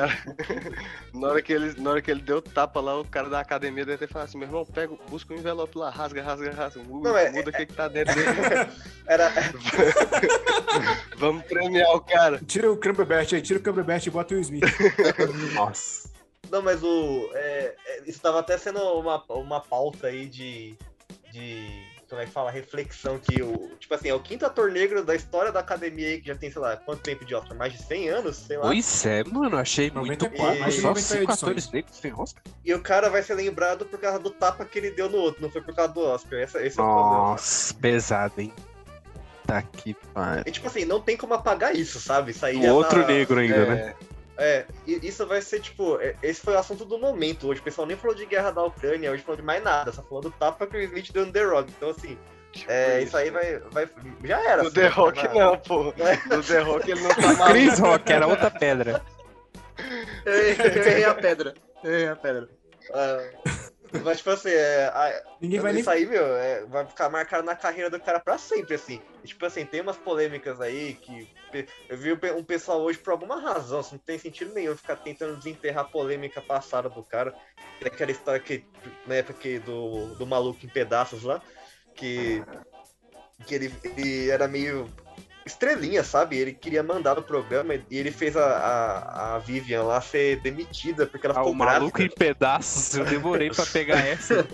véi. 0.00 0.74
Na 1.14 1.28
hora, 1.28 1.42
que 1.42 1.52
ele, 1.52 1.80
na 1.80 1.90
hora 1.90 2.02
que 2.02 2.10
ele 2.10 2.20
deu 2.20 2.42
tapa 2.42 2.80
lá, 2.80 3.00
o 3.00 3.04
cara 3.04 3.28
da 3.28 3.40
academia 3.40 3.84
deve 3.84 3.98
ter 3.98 4.12
falado 4.12 4.28
assim, 4.28 4.38
meu 4.38 4.46
irmão, 4.48 4.64
pega, 4.66 4.94
busca 5.08 5.32
o 5.32 5.36
envelope 5.36 5.78
lá, 5.78 5.88
rasga, 5.90 6.22
rasga, 6.22 6.52
rasga, 6.52 6.82
muda, 6.82 7.08
Não, 7.08 7.16
é- 7.16 7.30
muda 7.30 7.50
o 7.50 7.52
que 7.52 7.66
que 7.66 7.72
tá 7.72 7.88
dentro 7.88 8.14
dele. 8.14 8.30
Era, 9.06 9.32
Vamos 11.16 11.44
premiar 11.44 11.90
o 11.94 12.00
cara. 12.00 12.40
Tira 12.46 12.70
o 12.70 12.76
Cumberbatch 12.76 13.32
aí, 13.32 13.40
tira 13.42 13.58
o 13.58 13.62
Cumberbatch 13.62 14.06
e 14.06 14.10
bota 14.10 14.34
o 14.34 14.38
Smith. 14.40 14.64
Nossa. 15.54 16.10
Não, 16.50 16.62
mas 16.62 16.82
o. 16.82 17.30
é, 17.34 17.74
é, 17.86 18.02
isso 18.06 18.20
tava 18.20 18.40
até 18.40 18.56
sendo 18.58 18.80
uma, 18.80 19.22
uma 19.28 19.60
pauta 19.60 20.08
aí 20.08 20.26
de. 20.26 20.76
de. 21.32 21.95
Como 22.08 22.20
é 22.22 22.24
que 22.24 22.30
fala? 22.30 22.52
Reflexão 22.52 23.18
que 23.18 23.42
o. 23.42 23.68
Tipo 23.80 23.94
assim, 23.94 24.08
é 24.08 24.14
o 24.14 24.20
quinto 24.20 24.46
ator 24.46 24.70
negro 24.70 25.04
da 25.04 25.14
história 25.14 25.50
da 25.50 25.58
academia 25.58 26.06
aí, 26.08 26.20
que 26.20 26.28
já 26.28 26.36
tem, 26.36 26.50
sei 26.50 26.60
lá, 26.62 26.76
quanto 26.76 27.02
tempo 27.02 27.24
de 27.24 27.34
Oscar? 27.34 27.56
Mais 27.56 27.72
de 27.72 27.82
100 27.82 28.08
anos, 28.10 28.36
sei 28.36 28.56
lá. 28.58 28.62
Pois 28.66 29.06
é, 29.06 29.24
mano, 29.24 29.56
achei 29.56 29.90
muito 29.90 30.24
94, 30.24 30.36
pouco. 30.36 30.60
mais 30.60 30.74
de 30.74 30.80
Só 30.82 30.88
90 30.88 31.00
cinco 31.06 31.22
edições. 31.24 31.42
atores 31.42 31.70
negros 31.72 31.96
sem 31.96 32.12
Oscar? 32.14 32.42
E 32.64 32.72
o 32.74 32.80
cara 32.80 33.10
vai 33.10 33.24
ser 33.24 33.34
lembrado 33.34 33.84
por 33.86 33.98
causa 33.98 34.20
do 34.20 34.30
tapa 34.30 34.64
que 34.64 34.78
ele 34.78 34.92
deu 34.92 35.08
no 35.10 35.18
outro, 35.18 35.42
não 35.42 35.50
foi 35.50 35.60
por 35.62 35.74
causa 35.74 35.92
do 35.92 36.00
Oscar. 36.00 36.38
Essa, 36.38 36.64
esse 36.64 36.78
é 36.78 36.82
o 36.82 36.86
problema. 36.86 37.16
Nossa, 37.30 37.74
pesado, 37.74 38.40
hein? 38.40 38.52
Tá 39.44 39.62
que 39.62 39.94
pariu. 40.14 40.44
E 40.46 40.50
tipo 40.52 40.66
assim, 40.68 40.84
não 40.84 41.00
tem 41.00 41.16
como 41.16 41.34
apagar 41.34 41.74
isso, 41.74 42.00
sabe? 42.00 42.30
Isso 42.30 42.44
aí 42.46 42.56
O 42.56 42.74
outro 42.74 43.02
tá- 43.02 43.08
negro 43.08 43.38
ainda, 43.40 43.66
né? 43.66 43.94
É, 44.38 44.66
isso 44.86 45.26
vai 45.26 45.40
ser 45.40 45.60
tipo. 45.60 45.98
é, 46.00 46.14
Esse 46.22 46.40
foi 46.40 46.54
o 46.54 46.58
assunto 46.58 46.84
do 46.84 46.98
momento. 46.98 47.48
Hoje 47.48 47.60
o 47.60 47.64
pessoal 47.64 47.86
nem 47.86 47.96
falou 47.96 48.14
de 48.14 48.26
guerra 48.26 48.50
da 48.50 48.62
Ucrânia, 48.64 49.10
hoje 49.10 49.22
falou 49.22 49.36
de 49.36 49.42
mais 49.42 49.62
nada, 49.62 49.92
só 49.92 50.02
falou 50.02 50.20
do 50.20 50.30
tapa 50.30 50.66
que 50.66 50.76
o 50.76 50.80
Smith 50.82 51.10
deu 51.12 51.24
no 51.26 51.32
The 51.32 51.42
Rock. 51.44 51.72
Então 51.76 51.90
assim, 51.90 52.18
Tipo 52.52 52.70
é, 52.72 53.02
isso 53.02 53.16
aí 53.16 53.30
vai. 53.30 53.58
vai 53.70 53.88
já 54.24 54.40
era. 54.50 54.62
No 54.62 54.68
assim, 54.68 54.74
The 54.80 54.88
vai 54.88 54.90
Rock 54.90 55.28
não, 55.28 55.58
pô. 55.58 55.82
No 55.84 56.42
The 56.42 56.58
Rock 56.60 56.90
ele 56.90 57.00
não 57.00 57.10
tá 57.14 57.46
Chris 57.50 57.78
maluco. 57.78 57.86
Rock 57.86 58.12
era 58.12 58.26
outra 58.26 58.50
pedra. 58.50 59.02
Eu 60.24 60.34
errei 60.34 61.04
a 61.04 61.14
pedra. 61.14 61.54
Eu 61.84 61.92
errei 61.92 62.08
a 62.08 62.16
pedra. 62.16 62.48
Ah, 62.94 63.28
Mas, 64.04 64.18
tipo 64.18 64.30
assim, 64.30 64.50
é, 64.50 64.84
a- 64.86 65.22
Ninguém 65.40 65.60
vai 65.60 65.72
nem. 65.72 65.80
isso 65.80 65.90
aí, 65.90 66.06
meu, 66.06 66.24
é, 66.36 66.64
vai 66.66 66.84
ficar 66.86 67.08
marcado 67.08 67.44
na 67.44 67.54
carreira 67.54 67.88
do 67.90 68.00
cara 68.00 68.20
pra 68.20 68.36
sempre, 68.38 68.74
assim. 68.74 69.00
E, 69.22 69.28
tipo 69.28 69.44
assim, 69.46 69.64
tem 69.64 69.80
umas 69.80 69.96
polêmicas 69.96 70.60
aí 70.60 70.94
que. 70.94 71.28
Eu 71.88 71.96
vi 71.96 72.12
um 72.12 72.18
pe- 72.18 72.42
pessoal 72.42 72.80
hoje, 72.82 72.98
por 72.98 73.12
alguma 73.12 73.40
razão, 73.40 73.80
assim, 73.80 73.92
não 73.96 73.98
tem 73.98 74.18
sentido 74.18 74.52
nenhum 74.52 74.76
ficar 74.76 74.96
tentando 74.96 75.36
desenterrar 75.36 75.84
a 75.84 75.88
polêmica 75.88 76.40
passada 76.42 76.88
do 76.88 77.02
cara. 77.02 77.34
Aquela 77.84 78.10
história 78.10 78.40
que, 78.40 78.64
na 79.06 79.16
época 79.16 79.38
que 79.38 79.58
do, 79.60 80.14
do 80.16 80.26
maluco 80.26 80.64
em 80.64 80.68
pedaços 80.68 81.22
lá, 81.22 81.40
que. 81.94 82.42
que 83.46 83.54
ele, 83.54 83.74
ele 83.84 84.30
era 84.30 84.48
meio 84.48 84.90
estrelinha, 85.46 86.02
sabe? 86.02 86.36
Ele 86.36 86.52
queria 86.52 86.82
mandar 86.82 87.14
no 87.14 87.22
programa 87.22 87.74
e 87.74 87.82
ele 87.98 88.10
fez 88.10 88.36
a, 88.36 88.44
a, 88.44 89.34
a 89.36 89.38
Vivian 89.38 89.84
lá 89.84 90.00
ser 90.00 90.40
demitida 90.40 91.06
porque 91.06 91.26
ela 91.26 91.34
Ah, 91.34 91.38
ficou 91.38 91.52
o 91.52 91.56
maluco 91.56 91.98
grávida. 91.98 92.14
em 92.14 92.18
pedaços, 92.18 92.94
eu 92.96 93.04
demorei 93.04 93.50
pra 93.50 93.64
pegar 93.64 93.98
essa. 94.04 94.46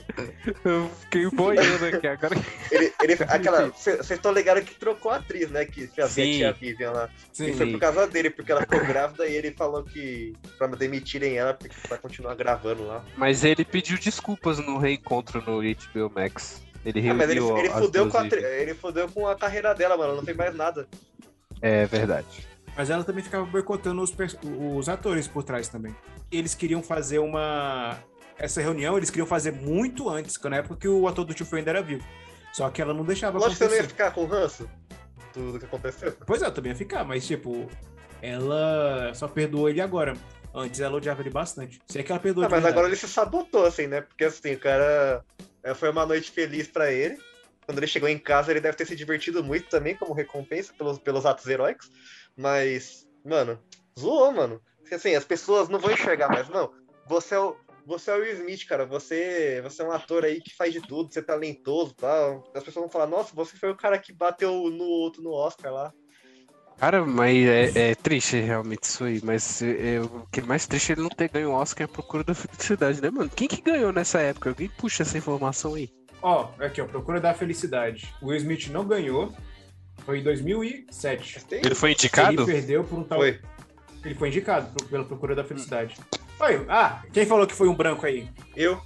Eu 0.64 0.90
fiquei 1.00 1.28
boiando 1.30 1.86
aqui 1.86 2.06
agora. 2.06 2.34
Ele, 2.70 2.92
ele, 3.02 3.12
aquela, 3.28 3.68
vocês 3.68 4.10
estão 4.10 4.32
ligados 4.32 4.64
que 4.64 4.74
trocou 4.74 5.10
a 5.12 5.16
atriz, 5.16 5.50
né? 5.50 5.64
Que 5.64 5.86
fazia 5.86 6.24
Sim. 6.24 6.32
tia 6.38 6.52
Vivian 6.52 6.90
lá. 6.92 7.08
E 7.32 7.36
Sim. 7.36 7.52
foi 7.54 7.70
por 7.72 7.80
causa 7.80 8.06
dele, 8.06 8.30
porque 8.30 8.50
ela 8.52 8.62
ficou 8.62 8.80
grávida 8.84 9.26
e 9.26 9.34
ele 9.34 9.50
falou 9.52 9.82
que 9.82 10.34
pra 10.58 10.66
demitirem 10.68 11.36
ela 11.36 11.52
porque 11.54 11.74
pra 11.88 11.98
continuar 11.98 12.34
gravando 12.34 12.86
lá. 12.86 13.04
Mas 13.16 13.44
ele 13.44 13.64
pediu 13.64 13.98
desculpas 13.98 14.58
no 14.58 14.78
reencontro 14.78 15.42
no 15.42 15.60
HBO 15.62 16.10
Max. 16.14 16.62
Ele 16.84 17.08
Ah, 17.08 17.14
mas 17.14 17.30
ele, 17.30 17.40
ele, 17.40 17.70
fudeu 17.70 18.08
com 18.08 18.18
a, 18.18 18.26
ele 18.26 18.74
fudeu 18.74 19.08
com 19.08 19.26
a 19.26 19.36
carreira 19.36 19.74
dela, 19.74 19.96
mano. 19.96 20.16
Não 20.16 20.24
tem 20.24 20.34
mais 20.34 20.54
nada. 20.54 20.88
É 21.60 21.86
verdade. 21.86 22.46
Mas 22.76 22.90
ela 22.90 23.04
também 23.04 23.22
ficava 23.22 23.44
boicotando 23.44 24.02
os, 24.02 24.14
os 24.76 24.88
atores 24.88 25.28
por 25.28 25.44
trás 25.44 25.68
também. 25.68 25.94
Eles 26.30 26.54
queriam 26.54 26.82
fazer 26.82 27.18
uma. 27.18 27.98
Essa 28.38 28.60
reunião 28.60 28.96
eles 28.96 29.10
queriam 29.10 29.26
fazer 29.26 29.52
muito 29.52 30.08
antes, 30.08 30.36
na 30.42 30.56
época 30.56 30.76
que 30.76 30.88
o 30.88 31.06
ator 31.06 31.24
do 31.24 31.34
Tio 31.34 31.46
Phil 31.46 31.58
ainda 31.58 31.70
era 31.70 31.82
vivo. 31.82 32.04
Só 32.52 32.68
que 32.70 32.82
ela 32.82 32.92
não 32.92 33.04
deixava 33.04 33.38
Lógico 33.38 33.52
que 33.52 33.64
você 33.64 33.70
não 33.70 33.76
ia 33.82 33.88
ficar 33.88 34.10
com 34.10 34.24
ranço. 34.24 34.68
Tudo 35.32 35.58
que 35.58 35.64
aconteceu. 35.64 36.14
Pois 36.26 36.42
é, 36.42 36.46
eu 36.46 36.52
também 36.52 36.72
ia 36.72 36.76
ficar, 36.76 37.04
mas 37.04 37.26
tipo, 37.26 37.68
ela 38.20 39.12
só 39.14 39.28
perdoou 39.28 39.68
ele 39.68 39.80
agora. 39.80 40.14
Antes 40.54 40.80
ela 40.80 40.96
odiava 40.96 41.22
ele 41.22 41.30
bastante. 41.30 41.80
Se 41.88 41.98
é 41.98 42.02
que 42.02 42.12
ela 42.12 42.20
perdoou 42.20 42.44
Ah, 42.44 42.48
de 42.48 42.52
mas 42.52 42.62
verdade. 42.62 42.78
agora 42.78 42.92
ele 42.92 43.00
se 43.00 43.08
sabotou, 43.08 43.64
assim, 43.64 43.86
né? 43.86 44.02
Porque 44.02 44.24
assim, 44.24 44.52
o 44.54 44.58
cara. 44.58 45.24
É, 45.62 45.74
Foi 45.74 45.90
uma 45.90 46.06
noite 46.06 46.30
feliz 46.30 46.68
pra 46.68 46.90
ele. 46.90 47.18
Quando 47.64 47.78
ele 47.78 47.86
chegou 47.86 48.08
em 48.08 48.18
casa, 48.18 48.50
ele 48.50 48.60
deve 48.60 48.76
ter 48.76 48.86
se 48.86 48.96
divertido 48.96 49.42
muito 49.42 49.68
também, 49.68 49.96
como 49.96 50.12
recompensa 50.12 50.72
pelos, 50.74 50.98
pelos 50.98 51.24
atos 51.24 51.46
heróicos. 51.46 51.90
Mas, 52.36 53.06
mano, 53.24 53.62
zoou, 53.98 54.32
mano. 54.32 54.60
Assim, 54.90 55.14
as 55.14 55.24
pessoas 55.24 55.68
não 55.68 55.78
vão 55.78 55.92
enxergar 55.92 56.28
mais, 56.28 56.48
não. 56.48 56.72
Você 57.06 57.34
é 57.34 57.38
o. 57.38 57.56
Você 57.84 58.10
é 58.10 58.14
o 58.14 58.18
Will 58.18 58.34
Smith, 58.34 58.66
cara. 58.66 58.86
Você, 58.86 59.60
você 59.62 59.82
é 59.82 59.84
um 59.84 59.90
ator 59.90 60.24
aí 60.24 60.40
que 60.40 60.54
faz 60.54 60.72
de 60.72 60.80
tudo, 60.80 61.12
você 61.12 61.18
é 61.18 61.22
talentoso 61.22 61.92
e 61.92 61.96
tal. 61.96 62.44
As 62.54 62.62
pessoas 62.62 62.84
vão 62.84 62.88
falar, 62.88 63.06
nossa, 63.06 63.34
você 63.34 63.56
foi 63.56 63.70
o 63.70 63.76
cara 63.76 63.98
que 63.98 64.12
bateu 64.12 64.52
no 64.70 64.84
outro 64.84 65.22
no 65.22 65.32
Oscar 65.32 65.72
lá. 65.72 65.92
Cara, 66.78 67.04
mas 67.04 67.36
é, 67.46 67.90
é 67.90 67.94
triste 67.94 68.40
realmente 68.40 68.82
isso 68.84 69.04
aí. 69.04 69.20
Mas 69.22 69.62
é, 69.62 70.00
o 70.00 70.26
que 70.32 70.40
é 70.40 70.42
mais 70.42 70.66
triste 70.66 70.90
é 70.90 70.94
ele 70.94 71.02
não 71.02 71.08
ter 71.10 71.28
ganho 71.28 71.50
o 71.50 71.54
Oscar 71.54 71.86
é 71.86 71.90
a 71.90 71.92
procura 71.92 72.24
da 72.24 72.34
felicidade, 72.34 73.00
né, 73.00 73.10
mano? 73.10 73.30
Quem 73.30 73.46
que 73.48 73.60
ganhou 73.62 73.92
nessa 73.92 74.20
época? 74.20 74.50
Alguém 74.50 74.68
puxa 74.68 75.02
essa 75.02 75.16
informação 75.16 75.74
aí. 75.74 75.90
Ó, 76.20 76.48
aqui, 76.58 76.80
ó, 76.80 76.86
Procura 76.86 77.20
da 77.20 77.34
Felicidade. 77.34 78.12
O 78.20 78.26
Will 78.28 78.36
Smith 78.36 78.68
não 78.68 78.84
ganhou. 78.86 79.32
Foi 80.04 80.20
em 80.20 80.22
2007. 80.22 81.32
Mas 81.34 81.44
tem. 81.44 81.60
Ele 81.64 81.74
foi 81.74 81.90
Ele 81.90 81.94
indicado? 81.94 82.46
perdeu 82.46 82.84
por 82.84 82.98
um 82.98 83.04
tal. 83.04 83.18
Foi. 83.18 83.40
Ele 84.04 84.14
foi 84.14 84.28
indicado 84.28 84.84
pela 84.84 85.04
Procura 85.04 85.34
da 85.34 85.44
Felicidade. 85.44 85.96
Foi. 86.38 86.64
Ah, 86.68 87.02
quem 87.12 87.26
falou 87.26 87.46
que 87.46 87.54
foi 87.54 87.68
um 87.68 87.74
branco 87.74 88.04
aí 88.06 88.28
Eu. 88.56 88.80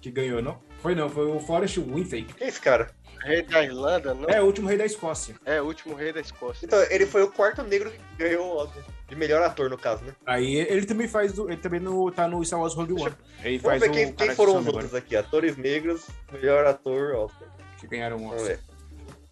que 0.00 0.10
ganhou, 0.10 0.40
não? 0.42 0.58
Foi 0.82 0.94
não, 0.94 1.08
foi 1.08 1.26
o 1.26 1.38
Forrest 1.40 1.78
Whitaker. 1.78 2.34
Quem 2.34 2.46
é 2.46 2.48
esse 2.50 2.60
cara? 2.60 2.90
Rei 3.20 3.42
da 3.42 3.62
Irlanda, 3.62 4.14
não? 4.14 4.28
É 4.28 4.42
o 4.42 4.46
último 4.46 4.68
rei 4.68 4.76
da 4.76 4.84
Escócia. 4.84 5.36
É, 5.44 5.62
o 5.62 5.66
último 5.66 5.94
rei 5.94 6.12
da 6.12 6.20
Escócia. 6.20 6.66
Então, 6.66 6.82
ele 6.90 7.06
foi 7.06 7.22
o 7.22 7.30
quarto 7.30 7.62
negro 7.62 7.88
que 7.90 7.98
ganhou 8.18 8.44
o 8.46 8.56
Oscar. 8.56 8.82
De 9.08 9.14
melhor 9.14 9.40
ator, 9.44 9.70
no 9.70 9.78
caso, 9.78 10.02
né? 10.04 10.12
Aí 10.26 10.56
ele 10.56 10.84
também 10.84 11.06
faz. 11.06 11.38
o- 11.38 11.48
Ele 11.48 11.58
também 11.58 11.78
no, 11.78 12.10
tá 12.10 12.26
no 12.26 12.44
Star 12.44 12.58
Wars 12.58 12.74
Rogue 12.74 12.94
One. 12.94 13.14
Ele 13.44 13.58
Vamos 13.58 13.62
faz 13.62 13.80
ver 13.80 13.90
o 13.90 13.92
quem, 13.92 14.12
quem 14.12 14.28
que 14.30 14.34
foram 14.34 14.58
os 14.58 14.66
outros 14.66 14.94
aqui. 14.94 15.14
Atores 15.14 15.56
negros, 15.56 16.06
melhor 16.32 16.66
ator, 16.66 17.14
Oscar. 17.14 17.48
que 17.78 17.86
ganharam 17.86 18.16
um 18.16 18.28
Vamos 18.30 18.42
Oscar. 18.42 18.58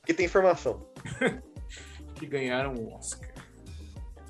Aqui 0.02 0.14
tem 0.14 0.26
informação. 0.26 0.86
Que 2.14 2.26
ganharam 2.26 2.74
um 2.74 2.94
Oscar. 2.94 3.30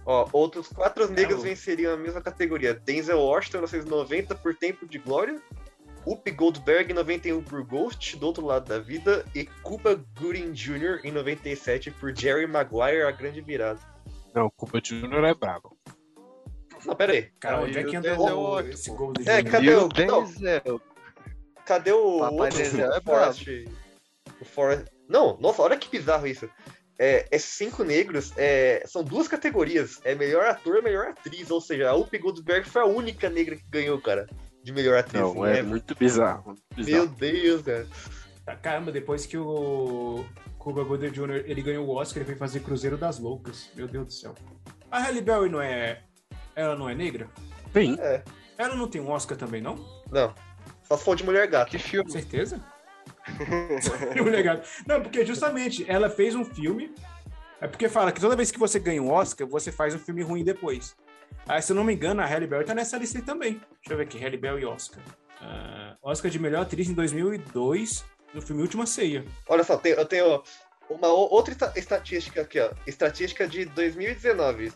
Ó, 0.06 0.28
outros 0.33 0.68
quatro 0.68 1.11
negros 1.11 1.42
venceriam 1.42 1.92
a 1.92 1.96
mesma 1.96 2.20
categoria. 2.20 2.72
Denzel 2.72 3.18
Washington, 3.18 3.59
1990, 3.59 4.35
por 4.37 4.54
Tempo 4.54 4.87
de 4.87 4.96
Glória. 4.98 5.40
Whoopi 6.11 6.33
Goldberg, 6.33 6.90
em 6.90 6.94
91, 6.94 7.40
por 7.42 7.62
Ghost, 7.64 8.16
do 8.16 8.27
outro 8.27 8.44
lado 8.44 8.66
da 8.68 8.81
vida. 8.81 9.25
E 9.33 9.44
Cuba 9.62 9.94
Gooding 10.18 10.51
Jr., 10.53 11.01
em 11.05 11.12
97, 11.12 11.92
por 11.92 12.12
Jerry 12.16 12.49
Maguire, 12.49 13.03
A 13.03 13.12
Grande 13.12 13.40
Virada. 13.40 13.79
Não, 14.35 14.46
o 14.46 14.51
Cuba 14.51 14.81
Jr. 14.81 15.25
é 15.25 15.35
brabo. 15.35 15.77
Não, 16.85 16.96
pera 16.96 17.12
aí. 17.12 17.31
Cara, 17.38 17.59
Não, 17.59 17.64
onde 17.64 17.79
é 17.79 17.85
que 17.85 17.94
anda 17.94 18.18
o- 18.18 18.25
Washington, 18.40 18.70
esse 18.75 18.90
gol 18.90 19.12
do 19.12 19.29
É, 19.31 19.42
cadê 19.44 19.66
E 19.66 19.75
o- 19.75 19.85
o 19.85 19.88
Denzel? 19.88 20.81
Cadê 21.64 21.92
o 21.92 22.18
Papai 22.18 22.37
outro 22.38 22.61
é 22.81 22.99
o 22.99 23.03
Forrest? 23.03 23.49
O 24.40 24.44
Forrest... 24.44 24.87
Não, 25.09 25.38
nossa, 25.38 25.62
olha 25.62 25.77
que 25.77 25.88
bizarro 25.88 26.27
isso. 26.27 26.51
É, 26.99 27.29
é 27.31 27.38
cinco 27.38 27.85
negros, 27.85 28.33
é, 28.37 28.83
são 28.87 29.05
duas 29.05 29.29
categorias. 29.29 30.01
É 30.05 30.14
melhor 30.16 30.44
ator 30.46 30.79
e 30.79 30.83
melhor 30.83 31.07
atriz. 31.09 31.51
Ou 31.51 31.61
seja, 31.61 31.88
a 31.88 31.94
Whoopi 31.94 32.18
Goldberg 32.18 32.68
foi 32.68 32.83
a 32.83 32.87
única 32.87 33.31
negra 33.31 33.55
que 33.57 33.64
ganhou, 33.70 34.01
cara. 34.01 34.27
De 34.62 34.73
melhor 34.73 34.99
atriz. 34.99 35.23
Não, 35.23 35.44
é 35.46 35.53
Ever. 35.59 35.64
muito 35.64 35.94
bizarro. 35.94 36.44
muito 36.46 36.62
Meu 36.77 36.85
bizarro. 36.85 37.07
Deus, 37.18 37.62
cara. 37.62 38.57
Caramba, 38.62 38.90
depois 38.92 39.27
que 39.27 39.37
o 39.38 40.25
Cuba 40.59 40.83
Gooding 40.85 41.11
Jr. 41.11 41.44
ele 41.46 41.62
ganhou 41.62 41.87
o 41.87 41.94
Oscar, 41.96 42.18
ele 42.18 42.27
foi 42.27 42.35
fazer 42.37 42.61
Cruzeiro 42.61 42.96
das 42.96 43.18
Loucas. 43.18 43.70
Meu 43.75 43.87
Deus 43.87 44.07
do 44.07 44.12
céu. 44.12 44.35
A 44.90 44.99
Halle 45.01 45.20
Berry 45.20 45.49
não 45.49 45.61
é. 45.62 46.03
Ela 46.55 46.75
não 46.77 46.88
é 46.90 46.94
negra? 46.94 47.29
Bem, 47.73 47.96
É, 48.01 48.23
Ela 48.59 48.75
não 48.75 48.88
tem 48.88 49.01
um 49.01 49.09
Oscar 49.11 49.38
também, 49.38 49.61
não? 49.62 49.77
não. 50.11 50.35
Só 50.83 50.96
se 50.96 51.05
for 51.05 51.14
de 51.16 51.23
mulher 51.25 51.46
gata. 51.46 51.70
Que 51.70 51.79
filme? 51.79 52.11
Certeza? 52.11 52.61
Mulher 54.16 54.42
Gata. 54.42 54.64
Não, 54.87 55.01
porque 55.03 55.25
justamente 55.25 55.85
ela 55.88 56.11
fez 56.11 56.35
um 56.35 56.44
filme. 56.44 56.92
É 57.61 57.68
porque 57.68 57.88
fala 57.88 58.11
que 58.11 58.20
toda 58.20 58.35
vez 58.35 58.51
que 58.51 58.59
você 58.59 58.79
ganha 58.81 59.01
um 59.03 59.11
Oscar, 59.12 59.46
você 59.46 59.70
faz 59.70 59.94
um 59.94 59.99
filme 59.99 60.23
ruim 60.23 60.42
depois. 60.42 60.96
Aí, 61.49 61.61
se 61.62 61.73
eu 61.73 61.77
não 61.77 61.85
me 61.85 61.93
engano, 61.95 62.21
a 62.23 62.27
Halle 62.27 62.47
Berry 62.47 62.64
tá 62.64 62.75
nessa 62.75 62.97
lista 62.97 63.19
aí 63.19 63.25
também. 63.25 63.55
Deixa 63.55 63.93
eu 63.93 63.97
ver 63.97 64.05
aqui, 64.05 64.19
Halle 64.19 64.37
Berry 64.37 64.62
e 64.62 64.66
Oscar. 64.66 65.03
Ah, 65.40 65.97
Oscar 66.03 66.31
de 66.31 66.38
melhor 66.38 66.62
atriz 66.62 66.88
em 66.88 66.95
2002, 66.95 68.05
no 68.35 68.40
filme 68.43 68.62
Última 68.62 68.87
Ceia. 68.87 69.25
Olha 69.49 69.64
só, 69.64 69.77
tem- 69.77 69.93
eu 69.93 70.05
tenho 70.07 70.43
uma 70.88 71.09
outra 71.09 71.53
esta- 71.53 71.73
estatística 71.77 72.43
aqui, 72.43 72.61
ó. 72.61 72.71
Estatística 72.87 73.49
de 73.49 73.64
2019. 73.64 74.73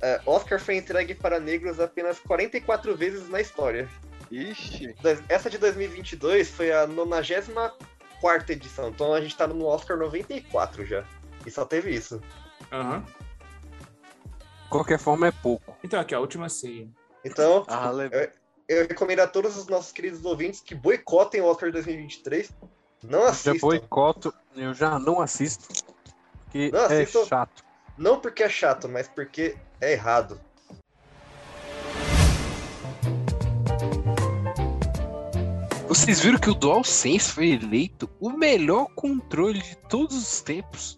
É, 0.00 0.20
Oscar 0.26 0.60
foi 0.60 0.76
entregue 0.76 1.14
para 1.14 1.38
negros 1.40 1.80
apenas 1.80 2.18
44 2.20 2.96
vezes 2.96 3.28
na 3.28 3.40
história. 3.40 3.88
Ixi, 4.30 4.94
Dois- 5.02 5.22
Essa 5.28 5.48
de 5.50 5.58
2022 5.58 6.50
foi 6.50 6.72
a 6.72 6.86
94 6.86 8.52
edição. 8.52 8.88
Então 8.88 9.12
a 9.14 9.20
gente 9.20 9.36
tá 9.36 9.46
no 9.46 9.64
Oscar 9.66 9.96
94 9.96 10.84
já. 10.84 11.04
E 11.46 11.50
só 11.50 11.64
teve 11.64 11.90
isso. 11.90 12.20
Aham. 12.72 13.00
de 13.00 13.23
qualquer 14.78 14.98
forma 14.98 15.28
é 15.28 15.30
pouco. 15.30 15.76
Então, 15.84 16.00
aqui, 16.00 16.14
ó, 16.14 16.20
Última 16.20 16.48
Ceia. 16.48 16.88
Então, 17.24 17.64
a 17.68 17.76
Halle 17.76 18.10
eu 18.66 18.86
recomendo 18.88 19.20
a 19.20 19.26
todos 19.26 19.56
os 19.58 19.66
nossos 19.66 19.92
queridos 19.92 20.24
ouvintes 20.24 20.60
que 20.60 20.74
boicotem 20.74 21.40
o 21.40 21.44
Oscar 21.44 21.70
2023. 21.70 22.50
Não 23.02 23.18
Eu 23.20 23.24
já 23.26 23.30
assistam. 23.30 23.58
boicoto, 23.60 24.34
eu 24.56 24.72
já 24.72 24.98
não 24.98 25.20
assisto. 25.20 25.84
Porque 26.44 26.70
Não 26.70 26.80
é 26.80 27.02
assisto. 27.02 27.26
chato. 27.26 27.62
Não 27.98 28.18
porque 28.20 28.42
é 28.42 28.48
chato, 28.48 28.88
mas 28.88 29.06
porque 29.06 29.56
é 29.80 29.92
errado. 29.92 30.40
Vocês 35.86 36.20
viram 36.20 36.38
que 36.38 36.50
o 36.50 36.54
DualSense 36.54 37.30
foi 37.32 37.50
eleito 37.50 38.08
o 38.18 38.30
melhor 38.30 38.86
controle 38.94 39.60
de 39.60 39.76
todos 39.76 40.16
os 40.16 40.40
tempos? 40.40 40.96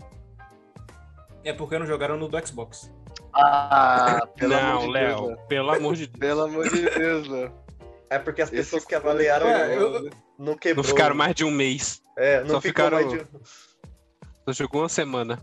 É 1.45 1.53
porque 1.53 1.79
não 1.79 1.87
jogaram 1.87 2.17
no 2.17 2.29
do 2.29 2.47
Xbox. 2.47 2.91
Ah, 3.39 4.27
pelo 4.37 4.53
não, 4.53 4.59
amor 4.59 4.81
de 4.81 4.81
Deus, 4.81 4.93
Léo, 4.93 5.27
Léo. 5.27 5.39
pelo 5.49 5.71
amor 5.71 5.95
de 5.97 6.07
Deus. 6.09 6.19
Pelo 6.21 6.43
amor 6.43 6.69
de 6.69 6.81
Deus, 6.91 7.29
Léo. 7.29 7.53
É 8.09 8.19
porque 8.19 8.43
as 8.43 8.49
Esse 8.53 8.57
pessoas 8.63 8.85
que 8.85 8.99
foi- 8.99 9.11
avaliaram 9.11 9.47
É, 9.49 9.77
eu- 9.77 10.11
não 10.39 10.57
quebrou. 10.57 10.83
Não 10.85 10.91
ficaram 10.91 11.15
mais 11.15 11.35
de 11.35 11.45
um 11.45 11.51
mês. 11.51 12.01
É, 12.17 12.41
não 12.41 12.51
só 12.51 12.61
ficou 12.61 12.85
ficaram- 12.87 13.07
mais 13.09 13.25
de... 13.25 13.27
Só 14.45 14.53
jogou 14.53 14.83
uma 14.83 14.89
semana. 14.89 15.43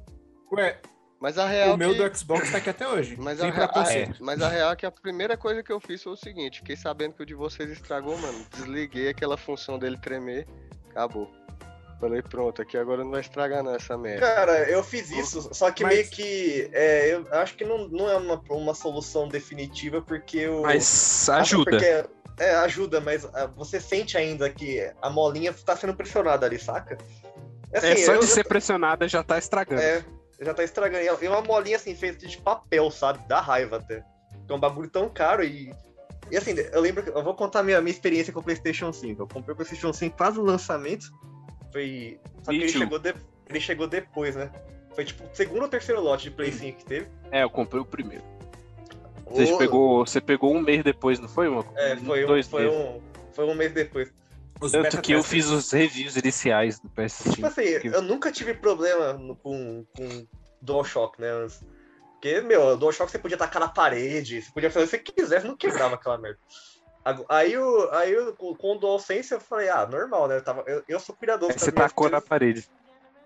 Ué, 0.51 0.79
Mas 1.19 1.37
a 1.37 1.45
real 1.47 1.73
o 1.75 1.77
meu 1.77 1.91
que... 1.93 1.97
do 2.09 2.17
Xbox 2.17 2.51
tá 2.51 2.57
aqui 2.57 2.69
até 2.69 2.87
hoje. 2.87 3.15
Mas 3.19 3.39
a, 3.41 3.45
rea- 3.49 3.53
preconceito. 3.67 4.11
a- 4.11 4.15
mas 4.25 4.41
a 4.41 4.47
real 4.49 4.71
é 4.71 4.75
que 4.75 4.85
a 4.85 4.91
primeira 4.91 5.35
coisa 5.37 5.61
que 5.63 5.71
eu 5.71 5.79
fiz 5.79 6.01
foi 6.03 6.13
o 6.13 6.17
seguinte, 6.17 6.59
fiquei 6.59 6.75
sabendo 6.75 7.13
que 7.15 7.23
o 7.23 7.25
de 7.25 7.33
vocês 7.33 7.69
estragou, 7.69 8.17
mano. 8.17 8.45
Desliguei 8.51 9.09
aquela 9.09 9.35
função 9.37 9.77
dele 9.79 9.97
tremer, 9.97 10.47
acabou. 10.89 11.29
Falei, 11.99 12.21
pronto, 12.21 12.61
aqui 12.61 12.77
agora 12.77 13.03
não 13.03 13.11
vai 13.11 13.21
estragar 13.21 13.63
não 13.63 13.73
essa 13.73 13.97
merda. 13.97 14.25
Cara, 14.25 14.69
eu 14.69 14.83
fiz 14.83 15.09
isso, 15.09 15.49
só 15.53 15.71
que 15.71 15.83
Mas- 15.83 15.93
meio 15.93 16.09
que. 16.09 16.69
É, 16.73 17.13
eu 17.13 17.25
acho 17.31 17.55
que 17.55 17.63
não, 17.63 17.87
não 17.87 18.09
é 18.09 18.17
uma, 18.17 18.41
uma 18.49 18.73
solução 18.73 19.27
definitiva, 19.27 20.01
porque 20.01 20.39
eu. 20.39 20.61
Mas 20.63 21.29
ajuda. 21.29 21.71
Porque, 21.71 22.05
é, 22.39 22.55
ajuda, 22.55 22.99
mas 22.99 23.25
ah, 23.33 23.47
você 23.55 23.79
sente 23.79 24.17
ainda 24.17 24.49
que 24.49 24.91
a 25.01 25.09
molinha 25.09 25.53
tá 25.53 25.75
sendo 25.75 25.93
pressionada 25.95 26.45
ali, 26.45 26.59
saca? 26.59 26.97
Assim, 27.73 27.87
é 27.87 27.95
só 27.97 28.13
eu- 28.13 28.19
de 28.19 28.27
ser 28.27 28.43
pressionada 28.43 29.07
já 29.07 29.23
tá 29.23 29.37
estragando. 29.37 29.81
É, 29.81 30.03
já 30.41 30.53
tá 30.53 30.63
estragando. 30.63 31.03
E 31.03 31.25
é 31.25 31.29
uma 31.29 31.41
molinha 31.41 31.77
assim, 31.77 31.95
feita 31.95 32.27
de 32.27 32.37
papel, 32.37 32.89
sabe? 32.91 33.19
Dá 33.27 33.39
raiva 33.39 33.77
até. 33.77 34.03
É 34.47 34.53
um 34.53 34.59
bagulho 34.59 34.89
tão 34.89 35.09
caro 35.09 35.43
e. 35.43 35.73
E 36.31 36.37
assim, 36.37 36.53
eu 36.71 36.81
lembro 36.81 37.03
que. 37.03 37.09
Eu 37.09 37.23
vou 37.23 37.33
contar 37.33 37.63
minha, 37.63 37.79
minha 37.81 37.93
experiência 37.93 38.33
com 38.33 38.39
o 38.39 38.43
PlayStation 38.43 38.91
5. 38.91 39.21
Eu 39.21 39.27
comprei 39.27 39.53
o 39.53 39.55
PlayStation 39.55 39.93
5 39.93 40.17
quase 40.17 40.39
o 40.39 40.43
lançamento. 40.43 41.05
Foi. 41.73 42.19
Só 42.43 42.51
que 42.51 42.57
ele 42.57 42.69
chegou, 42.69 42.99
de- 42.99 43.15
ele 43.49 43.59
chegou 43.59 43.87
depois, 43.87 44.35
né? 44.35 44.49
Foi 44.95 45.03
tipo 45.03 45.23
o 45.23 45.29
segundo 45.35 45.63
ou 45.63 45.67
terceiro 45.67 45.99
lote 45.99 46.25
de 46.25 46.31
Play 46.31 46.51
5 46.51 46.77
que 46.77 46.85
teve. 46.85 47.07
É, 47.31 47.43
eu 47.43 47.49
comprei 47.49 47.81
o 47.81 47.85
primeiro. 47.85 48.23
Você, 49.25 49.51
O- 49.51 49.57
pegou, 49.57 50.05
você 50.05 50.21
pegou 50.21 50.53
um 50.55 50.61
mês 50.61 50.83
depois, 50.83 51.19
não 51.19 51.27
foi, 51.27 51.49
mano? 51.49 51.65
É, 51.75 51.95
foi 51.97 52.23
um, 52.23 52.27
Dois 52.27 52.47
foi, 52.47 52.63
meses. 52.65 52.77
um, 52.77 53.01
foi 53.33 53.45
um 53.45 53.55
mês 53.55 53.73
depois. 53.73 54.13
Os 54.61 54.71
Tanto 54.71 55.01
que 55.01 55.11
eu 55.13 55.23
fiz 55.23 55.47
os 55.47 55.71
reviews 55.71 56.15
iniciais 56.15 56.79
do 56.79 56.87
PS5. 56.89 57.33
Tipo 57.35 57.47
assim, 57.47 57.79
que- 57.79 57.87
eu 57.87 58.01
nunca 58.03 58.31
tive 58.31 58.53
problema 58.53 59.13
no- 59.13 59.35
com, 59.35 59.83
com 59.97 60.27
DualShock, 60.61 61.19
né? 61.19 61.29
Porque, 62.13 62.39
meu, 62.41 62.77
DualShock 62.77 63.11
você 63.11 63.17
podia 63.17 63.35
tacar 63.37 63.59
na 63.59 63.67
parede, 63.67 64.41
você 64.41 64.51
podia 64.51 64.69
fazer 64.69 64.85
o 64.85 64.87
que 64.87 64.97
você 65.11 65.11
quisesse, 65.13 65.47
não 65.47 65.57
quebrava 65.57 65.95
aquela 65.95 66.17
merda. 66.17 66.39
Aí, 67.27 67.57
o, 67.57 67.89
aí 67.91 68.17
o- 68.17 68.33
com 68.35 68.75
o 68.75 68.79
DualSense 68.79 69.33
eu 69.33 69.39
falei, 69.41 69.67
ah, 69.69 69.85
normal, 69.85 70.27
né? 70.27 70.37
Eu, 70.37 70.43
tava, 70.43 70.63
eu, 70.67 70.83
eu 70.87 70.99
sou 70.99 71.15
cuidadoso 71.15 71.51
Aí 71.51 71.59
você 71.59 71.71
tacou 71.71 72.09
na 72.09 72.21
parede. 72.21 72.67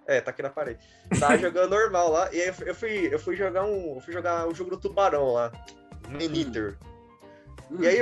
É, 0.08 0.20
tá 0.22 0.32
aqui 0.32 0.42
na 0.42 0.50
parede. 0.50 0.80
Tava 1.20 1.38
jogando 1.38 1.70
normal 1.72 2.10
lá, 2.10 2.30
e 2.34 2.42
aí 2.42 2.48
eu 2.48 2.54
fui- 2.76 3.14
eu 3.14 3.20
fui, 3.20 3.36
jogar 3.36 3.66
um. 3.66 3.96
Eu 3.96 4.02
fui 4.02 4.14
jogar 4.14 4.48
o 4.48 4.56
jogo 4.56 4.72
do 4.72 4.78
tubarão 4.80 5.34
lá. 5.34 5.52
Man 6.10 6.24
Eater. 6.36 6.78
E 7.80 7.86
aí, 7.88 8.00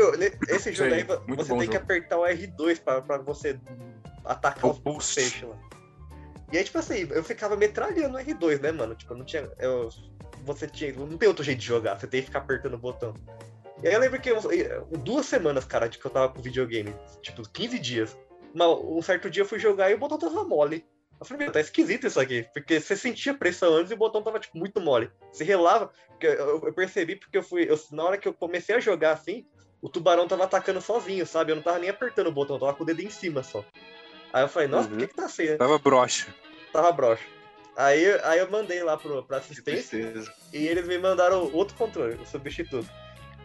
esse 0.48 0.72
jogo 0.72 0.92
Sei, 0.92 1.00
aí, 1.00 1.04
você 1.04 1.50
tem 1.50 1.60
que 1.62 1.74
jogo. 1.74 1.78
apertar 1.78 2.18
o 2.20 2.22
R2 2.24 2.80
pra, 2.84 3.02
pra 3.02 3.18
você 3.18 3.60
atacar 4.24 4.66
O 4.66 4.70
os 4.72 4.78
boost. 4.80 5.16
peixes 5.16 5.42
lá. 5.42 5.58
E 6.54 6.58
aí, 6.60 6.64
tipo 6.64 6.78
assim, 6.78 7.08
eu 7.10 7.24
ficava 7.24 7.58
metralhando 7.58 8.16
o 8.18 8.22
R2, 8.22 8.62
né, 8.62 8.72
mano? 8.72 8.94
Tipo, 8.96 9.16
não 9.16 9.26
tinha. 9.26 9.50
Eu, 9.58 9.90
você 10.44 10.68
tinha. 10.68 10.94
Não 10.94 11.18
tem 11.18 11.28
outro 11.28 11.44
jeito 11.44 11.60
de 11.60 11.66
jogar, 11.66 12.00
você 12.00 12.06
tem 12.06 12.22
que 12.22 12.28
ficar 12.28 12.40
apertando 12.40 12.76
o 12.76 12.78
botão. 12.78 13.16
E 13.86 13.88
aí 13.88 13.94
eu 13.94 14.00
lembro 14.00 14.20
que 14.20 14.30
eu- 14.32 14.42
duas 14.98 15.28
semanas, 15.28 15.64
cara, 15.64 15.88
de 15.88 16.00
que 16.00 16.06
eu 16.06 16.10
tava 16.10 16.34
com 16.34 16.42
videogame. 16.42 16.96
Tipo, 17.22 17.48
15 17.48 17.78
dias. 17.78 18.18
Mas 18.52 18.68
um 18.68 19.00
certo 19.00 19.30
dia 19.30 19.44
eu 19.44 19.48
fui 19.48 19.60
jogar 19.60 19.92
e 19.92 19.94
o 19.94 19.98
botão 20.00 20.18
tava 20.18 20.44
mole. 20.44 20.84
Eu 21.20 21.26
falei, 21.26 21.44
meu, 21.46 21.52
tá 21.54 21.60
esquisito 21.60 22.08
isso 22.08 22.20
aqui. 22.20 22.48
Porque 22.52 22.80
você 22.80 22.96
sentia 22.96 23.34
pressão 23.34 23.76
antes 23.76 23.92
e 23.92 23.94
o 23.94 23.98
botão 23.98 24.24
tava, 24.24 24.40
tipo, 24.40 24.58
muito 24.58 24.82
mole. 24.82 25.12
Você 25.32 25.44
relava. 25.44 25.92
Eu, 26.20 26.66
eu 26.66 26.74
percebi 26.74 27.16
porque 27.16 27.38
eu 27.38 27.44
fui. 27.44 27.70
eu- 27.70 27.80
na 27.92 28.04
hora 28.04 28.18
que 28.18 28.28
eu 28.28 28.34
comecei 28.34 28.76
a 28.76 28.80
jogar 28.80 29.12
assim, 29.12 29.46
o 29.82 29.88
tubarão 29.88 30.28
tava 30.28 30.46
atacando 30.46 30.82
sozinho, 30.82 31.26
sabe? 31.28 31.52
Eu 31.52 31.56
não 31.58 31.64
tava 31.64 31.78
nem 31.78 31.90
apertando 31.90 32.28
o 32.28 32.32
botão, 32.32 32.56
eu 32.56 32.60
tava 32.62 32.74
com 32.74 32.82
o 32.82 32.86
dedo 32.88 33.02
em 33.02 33.10
cima 33.12 33.44
só. 33.44 33.64
Aí 34.34 34.44
eu 34.44 34.50
falei, 34.50 34.68
nossa, 34.68 34.90
por 34.90 34.98
que, 34.98 35.08
que 35.08 35.14
tá 35.16 35.26
assim, 35.26 35.46
né? 35.46 35.58
Tava 35.58 35.78
broxa. 35.78 36.34
Tava 36.74 36.92
broxa. 36.92 37.24
Aí, 37.78 38.06
aí 38.24 38.40
eu 38.40 38.50
mandei 38.50 38.82
lá 38.84 38.98
pro, 38.98 39.24
pra 39.24 39.38
assistência 39.38 39.98
e 40.52 40.66
eles 40.68 40.88
me 40.88 40.98
mandaram 40.98 41.52
outro 41.54 41.78
controle, 41.78 42.16
o 42.16 42.26
substituto. 42.26 42.90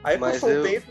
Aí 0.05 0.17
Mas 0.19 0.35
passou 0.35 0.49
um 0.49 0.53
eu- 0.53 0.63
tempo. 0.63 0.87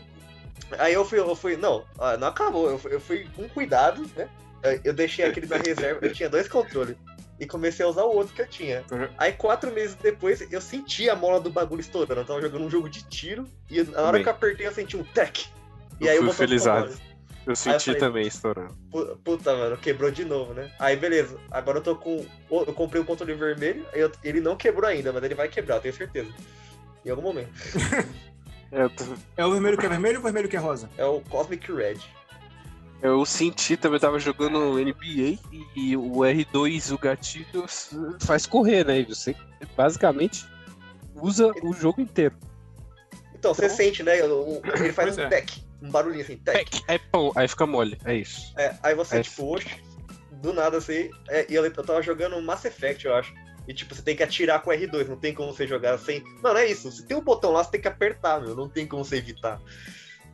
Aí 0.78 0.94
eu 0.94 1.04
fui, 1.04 1.18
eu 1.18 1.34
fui, 1.34 1.56
não, 1.56 1.84
ah, 1.98 2.16
não 2.16 2.28
acabou. 2.28 2.70
Eu 2.70 2.78
fui, 2.78 2.94
eu 2.94 3.00
fui 3.00 3.26
com 3.34 3.48
cuidado, 3.48 4.08
né? 4.16 4.28
Eu- 4.62 4.80
Eu 4.84 4.92
deixei 4.92 5.24
aquele 5.24 5.46
na 5.46 5.56
reserva, 5.56 5.98
eu 6.06 6.12
tinha 6.12 6.28
dois 6.28 6.46
controles. 6.48 6.96
E 7.40 7.46
comecei 7.46 7.84
a 7.84 7.88
usar 7.88 8.04
o 8.04 8.14
outro 8.14 8.34
que 8.34 8.42
eu 8.42 8.46
tinha. 8.46 8.84
Aí 9.16 9.32
quatro 9.32 9.72
meses 9.72 9.94
depois 9.96 10.46
eu 10.52 10.60
senti 10.60 11.08
a 11.08 11.16
mola 11.16 11.40
do 11.40 11.48
bagulho 11.50 11.80
estourando. 11.80 12.20
Eu 12.20 12.24
tava 12.26 12.40
jogando 12.42 12.64
um 12.66 12.70
jogo 12.70 12.88
de 12.88 13.02
tiro 13.08 13.46
e 13.70 13.82
na 13.82 13.98
hora 14.02 14.06
Também. 14.06 14.22
que 14.22 14.28
eu 14.28 14.32
apertei 14.32 14.66
eu 14.66 14.72
senti 14.72 14.96
um 14.96 15.02
tec. 15.04 15.46
E 15.98 16.04
Eu 16.06 16.10
aí 16.12 16.18
fui 16.18 16.28
o 16.28 16.32
felizado. 16.34 16.94
Eu 17.46 17.56
senti 17.56 17.86
falei- 17.86 17.98
também 18.00 18.26
estourando. 18.26 18.74
Pu- 18.92 19.16
Puta, 19.24 19.56
mano, 19.56 19.76
quebrou 19.78 20.10
de 20.10 20.26
novo, 20.26 20.52
né? 20.52 20.70
Aí 20.78 20.94
beleza, 20.94 21.38
agora 21.50 21.78
eu 21.78 21.82
tô 21.82 21.96
com. 21.96 22.24
o- 22.50 22.60
Eu 22.66 22.74
comprei 22.74 23.00
um 23.00 23.06
controle 23.06 23.32
vermelho, 23.32 23.86
eu- 23.94 24.12
ele 24.22 24.40
não 24.42 24.54
quebrou 24.54 24.88
ainda, 24.88 25.10
mas 25.10 25.24
ele 25.24 25.34
vai 25.34 25.48
quebrar, 25.48 25.76
eu 25.76 25.80
tenho 25.80 25.94
certeza. 25.94 26.30
Em 27.04 27.08
algum 27.10 27.22
momento. 27.22 27.50
É, 28.72 28.88
tô- 28.88 29.04
É 29.36 29.44
o 29.44 29.50
vermelho 29.52 29.76
que 29.76 29.86
é 29.86 29.88
vermelho 29.88 30.16
ou 30.16 30.20
o 30.20 30.24
vermelho 30.24 30.48
que 30.48 30.56
é 30.56 30.60
rosa? 30.60 30.88
É 30.96 31.04
o 31.04 31.20
Cosmic 31.22 31.72
Red. 31.72 31.98
eu 33.02 33.24
senti 33.24 33.76
também, 33.76 33.96
eu 33.96 34.00
tava 34.00 34.18
jogando 34.18 34.78
NBA 34.78 35.38
e 35.74 35.96
o 35.96 36.12
R2, 36.24 36.92
o 36.94 36.98
gatilho, 36.98 37.64
faz 38.20 38.46
correr, 38.46 38.84
né? 38.84 39.00
E 39.00 39.04
você 39.04 39.34
basicamente 39.76 40.46
usa 41.16 41.50
o 41.62 41.72
jogo 41.72 42.00
inteiro. 42.00 42.34
Então, 43.34 43.54
você 43.54 43.64
Então- 43.64 43.76
sente, 43.76 44.02
né? 44.02 44.18
Ele 44.18 44.92
faz 44.92 45.16
Pois 45.16 45.18
um 45.18 45.22
é. 45.22 45.28
tec, 45.28 45.50
um 45.82 45.90
barulhinho 45.90 46.22
assim, 46.22 46.36
tec. 46.36 46.68
Aí, 46.86 46.98
pão, 47.10 47.32
aí 47.34 47.48
fica 47.48 47.66
mole, 47.66 47.98
é 48.04 48.14
isso. 48.16 48.52
É, 48.58 48.76
aí 48.82 48.94
você, 48.94 49.16
É. 49.18 49.22
tipo, 49.22 49.44
oxe, 49.54 49.82
do 50.32 50.52
nada 50.52 50.76
assim. 50.76 51.10
é, 51.28 51.46
e 51.50 51.54
eu, 51.54 51.64
eu 51.64 51.72
tava 51.72 52.02
jogando 52.02 52.40
Mass 52.42 52.64
Effect, 52.66 53.06
eu 53.06 53.14
acho. 53.14 53.32
E 53.68 53.74
tipo, 53.74 53.94
você 53.94 54.02
tem 54.02 54.16
que 54.16 54.22
atirar 54.22 54.62
com 54.62 54.70
o 54.70 54.72
R2, 54.72 55.06
não 55.08 55.16
tem 55.16 55.32
como 55.34 55.52
você 55.52 55.66
jogar 55.66 55.98
sem. 55.98 56.22
Mano, 56.42 56.58
é 56.58 56.66
isso. 56.66 56.90
Se 56.90 57.06
tem 57.06 57.16
um 57.16 57.22
botão 57.22 57.52
lá, 57.52 57.62
você 57.62 57.72
tem 57.72 57.80
que 57.80 57.88
apertar, 57.88 58.40
meu. 58.40 58.56
Não 58.56 58.68
tem 58.68 58.86
como 58.86 59.04
você 59.04 59.16
evitar. 59.16 59.60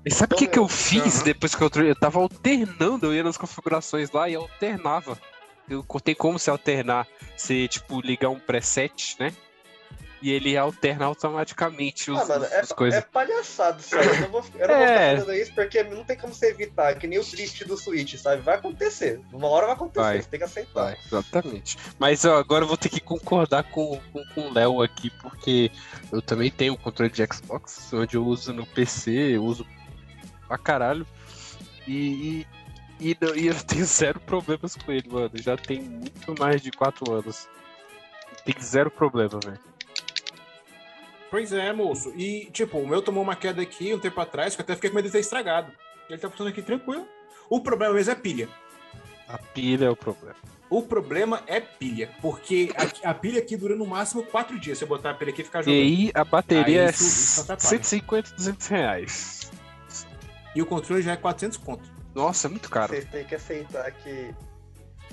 E 0.05 0.11
sabe 0.11 0.35
o 0.35 0.37
Então, 0.37 0.39
que, 0.39 0.47
que 0.47 0.59
eu 0.59 0.62
meu, 0.62 0.69
fiz 0.69 1.17
aham. 1.17 1.25
depois 1.25 1.55
que 1.55 1.62
eu, 1.62 1.71
eu 1.85 1.97
tava 1.97 2.19
alternando, 2.21 3.07
eu 3.07 3.15
ia 3.15 3.25
nas 3.25 3.37
configurações 3.37 4.11
lá 4.11 4.29
e 4.29 4.35
alternava. 4.37 5.19
Eu 5.69 5.85
tem 6.03 6.15
como 6.15 6.39
você 6.39 6.49
alternar, 6.49 7.09
você 7.37 7.67
tipo 7.67 8.01
ligar 8.01 8.29
um 8.31 8.39
preset, 8.39 9.17
né? 9.19 9.33
E 10.23 10.33
ele 10.33 10.57
alterna 10.57 11.05
automaticamente 11.05 12.11
os, 12.11 12.19
ah, 12.19 12.25
mano, 12.27 12.45
é, 12.47 12.61
as 12.61 12.73
coisas. 12.73 12.99
é 12.99 13.03
palhaçado 13.03 13.83
aí. 13.93 14.07
Eu 14.09 14.21
não 14.23 14.29
vou, 14.31 14.45
eu 14.55 14.69
não 14.69 14.75
vou 14.77 14.85
É. 14.85 15.11
ficar 15.11 15.21
fazendo 15.27 15.33
isso 15.43 15.55
porque 15.55 15.83
não 15.83 16.05
tem 16.05 16.17
como 16.17 16.33
você 16.35 16.47
evitar. 16.51 16.95
Que 16.99 17.07
nem 17.07 17.19
o 17.19 17.25
drift 17.25 17.65
do 17.67 17.77
Switch, 17.77 18.15
sabe? 18.17 18.41
Vai 18.41 18.55
acontecer. 18.55 19.21
Uma 19.31 19.49
hora 19.49 19.67
vai 19.67 19.75
acontecer, 19.75 20.01
Vai. 20.01 20.23
você 20.23 20.29
tem 20.29 20.39
que 20.39 20.45
aceitar. 20.45 20.85
Vai, 20.85 20.97
exatamente. 21.05 21.77
Mas 21.99 22.25
ó, 22.25 22.39
agora 22.39 22.65
eu 22.65 22.69
vou 22.69 22.79
ter 22.79 22.89
que 22.89 22.99
concordar 23.01 23.65
com, 23.65 24.01
com, 24.11 24.25
com 24.35 24.41
o 24.49 24.53
Léo 24.55 24.81
aqui, 24.83 25.11
porque 25.21 25.71
eu 26.11 26.23
também 26.23 26.51
tenho 26.51 26.73
o 26.73 26.79
controle 26.79 27.13
de 27.13 27.23
Xbox, 27.27 27.93
onde 27.93 28.17
eu 28.17 28.25
uso 28.27 28.55
no 28.55 28.65
PC, 28.67 29.11
eu 29.37 29.45
uso 29.45 29.67
pra 30.49 30.57
caralho. 30.57 31.07
E, 31.87 32.47
e, 32.99 33.11
e, 33.11 33.19
e 33.37 33.47
eu 33.49 33.55
tenho 33.65 33.85
zero 33.85 34.19
problemas 34.21 34.75
com 34.77 34.91
ele, 34.91 35.09
mano. 35.11 35.31
Já 35.35 35.59
tem 35.59 35.83
muito 35.83 36.35
mais 36.39 36.63
de 36.63 36.71
4 36.73 37.13
anos. 37.13 37.47
Tem 38.47 38.55
zero 38.63 38.91
problema, 38.91 39.39
velho. 39.45 39.61
Pois 41.31 41.53
é, 41.53 41.73
moço. 41.73 42.12
E, 42.17 42.47
tipo, 42.53 42.79
o 42.79 42.87
meu 42.87 43.03
tomou 43.03 43.23
uma 43.23 43.35
queda 43.37 43.61
aqui 43.62 43.93
um 43.93 43.99
tempo 43.99 44.21
atrás, 44.21 44.55
que 44.55 44.61
eu 44.61 44.65
até 44.65 44.75
fiquei 44.75 44.91
com 44.91 44.97
medo 44.97 45.07
de 45.07 45.12
ter 45.12 45.21
estragado. 45.21 45.73
Ele 46.09 46.19
tá 46.19 46.31
funcionando 46.31 46.53
aqui 46.53 46.62
tranquilo. 46.62 47.07
O 47.51 47.61
problema 47.61 47.95
mesmo 47.95 48.12
é 48.12 48.15
pilha. 48.15 48.49
A 49.29 49.39
pilha 49.39 49.87
é 49.87 49.91
o 49.91 49.97
problema. 49.97 50.37
O 50.71 50.83
problema 50.83 51.43
é 51.47 51.61
pilha, 51.61 52.11
porque 52.21 52.71
a, 53.05 53.11
a 53.11 53.15
pilha 53.15 53.39
aqui 53.41 53.57
dura 53.57 53.77
no 53.77 53.87
máximo 53.87 54.23
quatro 54.25 54.59
dias. 54.59 54.79
Se 54.79 54.85
eu 54.85 54.89
botar 54.89 55.11
a 55.11 55.15
pilha 55.15 55.31
aqui 55.33 55.43
e 55.43 55.45
ficar 55.45 55.61
E 55.61 55.65
jogando. 55.65 55.77
E, 55.79 55.83
aí 55.83 56.11
a 56.15 56.25
bateria 56.25 56.65
Aí 56.83 56.87
é 56.89 56.91
isso- 56.91 57.05
isso 57.05 57.41
atrapalha. 57.43 57.69
150, 57.69 58.31
200 58.37 58.67
reais. 58.69 59.51
o 60.57 60.67
controle 60.67 61.03
já 61.03 61.12
é 61.12 61.17
400 61.17 61.57
conto. 61.59 61.89
Nossa, 62.15 62.47
é 62.47 62.51
muito 62.51 62.71
caro. 62.71 62.93
Vocês 62.93 63.05
têm 63.05 63.25
que 63.25 63.35
aceitar 63.35 63.91
que, 63.93 64.35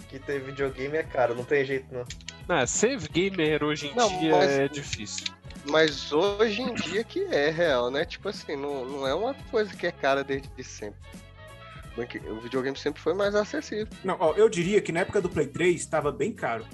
que 0.09 0.17
ter 0.19 0.39
videogame 0.41 0.95
é 0.97 1.03
caro, 1.03 1.35
não 1.35 1.43
tem 1.43 1.65
jeito 1.65 1.87
não. 1.93 2.05
Não, 2.47 2.65
save 2.67 3.07
gamer 3.09 3.63
hoje 3.63 3.87
em 3.87 3.95
Não, 3.95 4.07
dia 4.19 4.31
mas- 4.31 4.49
é 4.51 4.67
difícil. 4.67 5.27
Mas 5.69 6.11
hoje 6.11 6.61
em 6.61 6.73
dia 6.73 7.03
que 7.03 7.23
é 7.23 7.49
real, 7.49 7.89
né? 7.89 8.05
Tipo 8.05 8.29
assim, 8.29 8.55
não, 8.55 8.85
não 8.85 9.07
é 9.07 9.13
uma 9.13 9.33
coisa 9.49 9.73
que 9.73 9.87
é 9.87 9.91
cara 9.91 10.23
desde 10.23 10.49
sempre. 10.63 10.99
O 12.29 12.41
videogame 12.41 12.77
sempre 12.77 13.01
foi 13.01 13.13
mais 13.13 13.35
acessível. 13.35 13.87
Não, 14.03 14.17
ó, 14.19 14.33
eu 14.33 14.49
diria 14.49 14.81
que 14.81 14.91
na 14.91 15.01
época 15.01 15.21
do 15.21 15.29
Play 15.29 15.47
3 15.47 15.79
estava 15.79 16.11
bem 16.11 16.33
caro. 16.33 16.65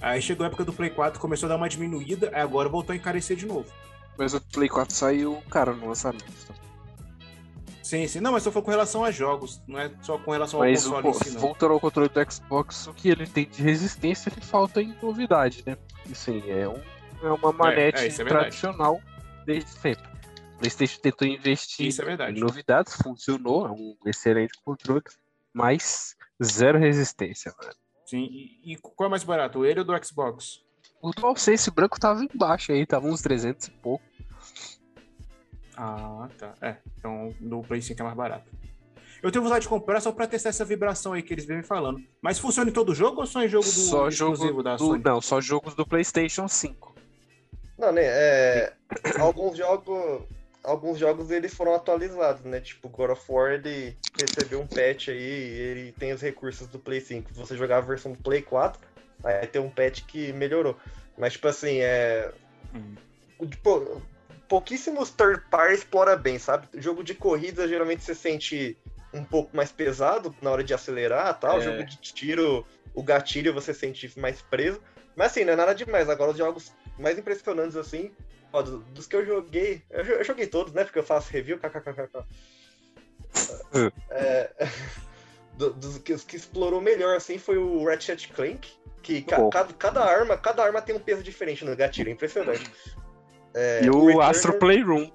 Aí 0.00 0.20
chegou 0.20 0.44
a 0.44 0.48
época 0.48 0.64
do 0.64 0.72
Play 0.72 0.90
4, 0.90 1.18
começou 1.20 1.46
a 1.46 1.50
dar 1.50 1.56
uma 1.56 1.68
diminuída, 1.68 2.30
aí 2.34 2.42
agora 2.42 2.68
voltou 2.68 2.92
a 2.92 2.96
encarecer 2.96 3.36
de 3.36 3.46
novo. 3.46 3.72
Mas 4.18 4.34
o 4.34 4.40
Play 4.40 4.68
4 4.68 4.94
saiu 4.94 5.42
caro 5.48 5.74
no 5.74 5.88
lançamento. 5.88 6.24
Sim, 7.82 8.06
sim. 8.08 8.20
Não, 8.20 8.32
mas 8.32 8.42
só 8.42 8.50
foi 8.50 8.62
com 8.62 8.70
relação 8.70 9.04
a 9.04 9.10
jogos, 9.10 9.60
não 9.66 9.78
é 9.78 9.90
só 10.02 10.18
com 10.18 10.30
relação 10.30 10.60
ao 10.60 10.66
Mas 10.66 10.86
o, 10.86 10.92
console 10.92 11.08
em 11.08 11.12
si, 11.12 11.30
não. 11.32 11.40
voltando 11.40 11.72
ao 11.74 11.80
controle 11.80 12.08
do 12.08 12.32
Xbox, 12.32 12.86
o 12.86 12.94
que 12.94 13.08
ele 13.10 13.26
tem 13.26 13.46
de 13.46 13.62
resistência, 13.62 14.30
ele 14.30 14.40
falta 14.40 14.80
em 14.80 14.94
novidade, 15.02 15.62
né? 15.66 15.76
E 16.08 16.14
sim, 16.14 16.42
é, 16.48 16.68
um, 16.68 16.80
é 17.22 17.30
uma 17.30 17.52
manete 17.52 17.98
é, 17.98 18.06
é 18.06 18.08
verdade. 18.08 18.28
tradicional 18.28 19.00
desde 19.44 19.70
sempre. 19.70 20.04
O 20.54 20.58
PlayStation 20.58 21.00
tentou 21.00 21.26
investir 21.26 21.92
é 22.00 22.30
em 22.30 22.40
novidades, 22.40 22.94
funcionou, 22.94 23.66
é 23.66 23.70
um 23.70 23.96
excelente 24.06 24.52
controle, 24.64 25.02
mas 25.52 26.14
zero 26.42 26.78
resistência, 26.78 27.52
mano. 27.60 27.74
Sim. 28.06 28.28
E, 28.30 28.72
e 28.72 28.76
qual 28.76 29.08
é 29.08 29.10
mais 29.10 29.24
barato, 29.24 29.64
ele 29.64 29.80
ou 29.80 29.84
do 29.84 30.04
Xbox? 30.04 30.60
O 31.00 31.10
DualSense 31.10 31.70
branco 31.70 31.98
tava 31.98 32.24
embaixo 32.24 32.70
aí, 32.70 32.86
tava 32.86 33.06
uns 33.06 33.22
300 33.22 33.66
e 33.66 33.70
pouco. 33.72 34.04
Ah, 35.76 36.28
tá. 36.38 36.54
É, 36.60 36.76
então 36.96 37.34
no 37.40 37.62
Play 37.62 37.82
5 37.82 38.00
é 38.00 38.04
mais 38.04 38.16
barato. 38.16 38.48
Eu 39.22 39.30
tenho 39.30 39.44
vontade 39.44 39.62
de 39.62 39.68
comprar 39.68 40.00
só 40.00 40.10
pra 40.10 40.26
testar 40.26 40.48
essa 40.48 40.64
vibração 40.64 41.12
aí 41.12 41.22
que 41.22 41.32
eles 41.32 41.46
vêm 41.46 41.58
me 41.58 41.62
falando. 41.62 42.02
Mas 42.20 42.38
funciona 42.40 42.68
em 42.68 42.72
todo 42.72 42.94
jogo 42.94 43.20
ou 43.20 43.26
só 43.26 43.42
em 43.42 43.48
jogo 43.48 43.64
do 43.64 43.70
Só 43.70 44.08
exclusivo 44.08 44.48
jogo 44.48 44.62
da 44.62 44.76
do, 44.76 44.86
Sony? 44.86 45.02
não, 45.04 45.20
só 45.20 45.40
jogos 45.40 45.74
do 45.74 45.86
PlayStation 45.86 46.48
5. 46.48 46.91
Não, 47.82 47.90
né? 47.90 48.04
É, 48.04 48.72
alguns 49.18 49.56
jogos. 49.58 50.22
alguns 50.62 51.00
jogos 51.00 51.32
eles 51.32 51.52
foram 51.52 51.74
atualizados, 51.74 52.44
né? 52.44 52.60
Tipo, 52.60 52.88
God 52.88 53.10
of 53.10 53.24
War 53.28 53.54
ele 53.54 53.96
recebeu 54.16 54.60
um 54.60 54.66
patch 54.68 55.08
aí, 55.08 55.18
ele 55.18 55.92
tem 55.98 56.12
os 56.12 56.20
recursos 56.20 56.68
do 56.68 56.78
Play 56.78 57.00
5. 57.00 57.34
Se 57.34 57.38
você 57.40 57.56
jogar 57.56 57.78
a 57.78 57.80
versão 57.80 58.12
do 58.12 58.22
Play 58.22 58.40
4, 58.40 58.80
aí 59.24 59.48
tem 59.48 59.60
um 59.60 59.68
patch 59.68 60.02
que 60.06 60.32
melhorou. 60.32 60.76
Mas, 61.18 61.32
tipo 61.32 61.48
assim, 61.48 61.80
é. 61.80 62.30
Hum. 62.72 62.94
Tipo, 63.50 64.00
pouquíssimos 64.48 65.10
third 65.10 65.42
party 65.50 65.74
explora 65.74 66.14
bem, 66.14 66.38
sabe? 66.38 66.68
Jogo 66.74 67.02
de 67.02 67.16
corrida, 67.16 67.66
geralmente 67.66 68.04
você 68.04 68.14
sente 68.14 68.78
um 69.12 69.24
pouco 69.24 69.56
mais 69.56 69.72
pesado 69.72 70.32
na 70.40 70.52
hora 70.52 70.62
de 70.62 70.72
acelerar 70.72 71.36
tal. 71.40 71.58
É. 71.58 71.62
Jogo 71.62 71.82
de 71.82 71.96
tiro, 71.96 72.64
o 72.94 73.02
gatilho 73.02 73.52
você 73.52 73.74
sente 73.74 74.12
mais 74.20 74.40
preso. 74.40 74.80
Mas 75.16 75.32
assim, 75.32 75.44
não 75.44 75.52
é 75.52 75.56
nada 75.56 75.74
demais. 75.74 76.08
Agora 76.08 76.30
os 76.30 76.36
jogos 76.38 76.72
mais 76.98 77.18
impressionantes 77.18 77.76
assim, 77.76 78.10
ó, 78.52 78.62
do- 78.62 78.78
dos 78.78 79.06
que 79.06 79.16
eu 79.16 79.24
joguei, 79.26 79.82
eu, 79.90 80.04
eu 80.04 80.24
joguei 80.24 80.46
todos, 80.46 80.72
né? 80.72 80.84
Porque 80.84 80.98
eu 80.98 81.04
faço 81.04 81.30
review, 81.30 81.58
kkkk. 81.58 82.24
É, 84.10 84.50
do- 85.56 85.72
dos 85.72 85.98
que, 85.98 86.12
os 86.12 86.24
que 86.24 86.36
explorou 86.36 86.80
melhor 86.80 87.16
assim 87.16 87.38
foi 87.38 87.56
o 87.58 87.84
Ratchet 87.84 88.28
Clank, 88.32 88.72
que 89.02 89.22
ca- 89.22 89.48
cada, 89.50 89.72
cada 89.74 90.04
arma, 90.04 90.36
cada 90.36 90.62
arma 90.64 90.80
tem 90.82 90.94
um 90.94 91.00
peso 91.00 91.22
diferente 91.22 91.64
no 91.64 91.74
gatilho, 91.76 92.08
é 92.08 92.12
impressionante. 92.12 92.70
É, 93.54 93.80
e 93.84 93.90
o 93.90 94.06
Returner- 94.06 94.28
Astro 94.30 94.58
Playroom. 94.58 95.10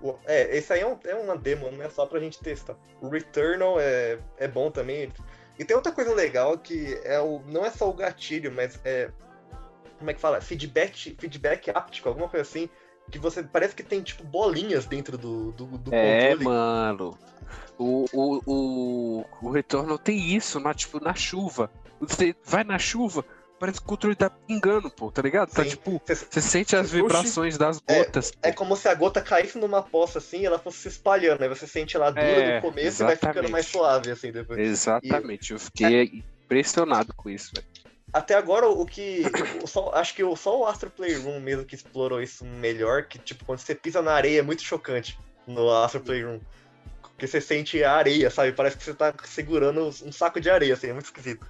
o- 0.00 0.18
É, 0.26 0.56
esse 0.56 0.72
aí 0.72 0.80
é, 0.80 0.86
um- 0.86 0.98
é 1.04 1.14
uma 1.14 1.36
demo, 1.36 1.70
não 1.70 1.84
é 1.84 1.88
só 1.90 2.06
pra 2.06 2.20
gente 2.20 2.38
testar. 2.40 2.76
O 3.00 3.08
Returnal 3.08 3.80
é, 3.80 4.18
é 4.38 4.46
bom 4.46 4.70
também. 4.70 5.12
E 5.58 5.64
tem 5.64 5.76
outra 5.76 5.92
coisa 5.92 6.12
legal 6.12 6.58
que 6.58 7.00
é 7.04 7.18
o, 7.20 7.40
não 7.46 7.64
é 7.64 7.70
só 7.70 7.88
o 7.88 7.92
gatilho, 7.94 8.52
mas 8.52 8.78
é. 8.84 9.10
Como 10.04 10.10
é 10.10 10.14
que 10.14 10.20
fala? 10.20 10.38
Feedback, 10.38 11.16
feedback 11.18 11.70
áptico, 11.70 12.10
alguma 12.10 12.28
coisa 12.28 12.42
assim. 12.42 12.68
Que 13.10 13.18
você 13.18 13.42
parece 13.42 13.74
que 13.74 13.82
tem 13.82 14.02
tipo 14.02 14.22
bolinhas 14.22 14.84
dentro 14.84 15.16
do, 15.16 15.50
do, 15.52 15.64
do 15.78 15.94
É, 15.94 16.28
controle. 16.28 16.44
mano. 16.44 17.18
O, 17.78 18.04
o, 18.12 18.40
o, 18.46 19.24
o 19.40 19.50
Returnal 19.50 19.98
tem 19.98 20.34
isso, 20.36 20.60
na, 20.60 20.74
tipo, 20.74 21.02
na 21.02 21.14
chuva. 21.14 21.70
Você 22.00 22.34
vai 22.44 22.64
na 22.64 22.78
chuva, 22.78 23.24
parece 23.58 23.78
que 23.78 23.84
o 23.86 23.88
controle 23.88 24.14
tá 24.14 24.28
pingando, 24.28 24.90
pô, 24.90 25.10
tá 25.10 25.22
ligado? 25.22 25.50
Tá 25.52 25.62
Sim. 25.64 25.70
tipo, 25.70 26.02
Cê- 26.04 26.14
você 26.14 26.40
sente 26.42 26.76
as 26.76 26.90
vibrações 26.90 27.56
das 27.56 27.78
gotas. 27.80 28.30
É 28.42 28.52
como 28.52 28.76
se 28.76 28.88
a 28.88 28.94
gota 28.94 29.22
caísse 29.22 29.56
numa 29.58 29.82
poça 29.82 30.18
assim 30.18 30.40
e 30.40 30.46
ela 30.46 30.58
fosse 30.58 30.78
se 30.80 30.88
espalhando. 30.88 31.42
Aí 31.42 31.48
você 31.48 31.66
sente 31.66 31.96
ela 31.96 32.10
dura 32.10 32.22
É, 32.26 32.56
no 32.56 32.60
começo 32.62 33.02
e 33.02 33.06
vai 33.06 33.16
ficando 33.16 33.30
exatamente. 33.38 33.52
mais 33.52 33.66
suave 33.66 34.10
assim 34.10 34.30
depois. 34.30 34.58
Exatamente, 34.60 35.52
eu 35.52 35.58
fiquei 35.58 36.22
impressionado 36.44 37.14
com 37.14 37.30
isso, 37.30 37.52
velho. 37.54 37.66
Até 38.14 38.34
agora, 38.34 38.68
o 38.68 38.86
que. 38.86 39.24
o 39.60 39.66
só- 39.66 39.90
acho 39.92 40.14
que 40.14 40.22
só 40.36 40.60
o 40.60 40.64
Astro 40.66 40.88
Playroom 40.88 41.40
mesmo 41.40 41.64
que 41.64 41.74
explorou 41.74 42.22
isso 42.22 42.44
melhor, 42.44 43.08
que 43.08 43.18
tipo, 43.18 43.44
quando 43.44 43.58
você 43.58 43.74
pisa 43.74 44.00
na 44.00 44.12
areia 44.12 44.38
é 44.38 44.42
muito 44.42 44.62
chocante 44.62 45.18
no 45.48 45.68
Astro 45.68 46.00
Playroom. 46.00 46.38
Porque 47.02 47.26
você 47.26 47.40
sente 47.40 47.82
a 47.82 47.92
areia, 47.92 48.30
sabe? 48.30 48.52
Parece 48.52 48.76
que 48.76 48.84
você 48.84 48.94
tá 48.94 49.12
segurando 49.24 49.86
um 49.86 50.12
saco 50.12 50.40
de 50.40 50.48
areia, 50.48 50.74
assim, 50.74 50.88
é 50.88 50.92
muito 50.92 51.06
esquisito. 51.06 51.44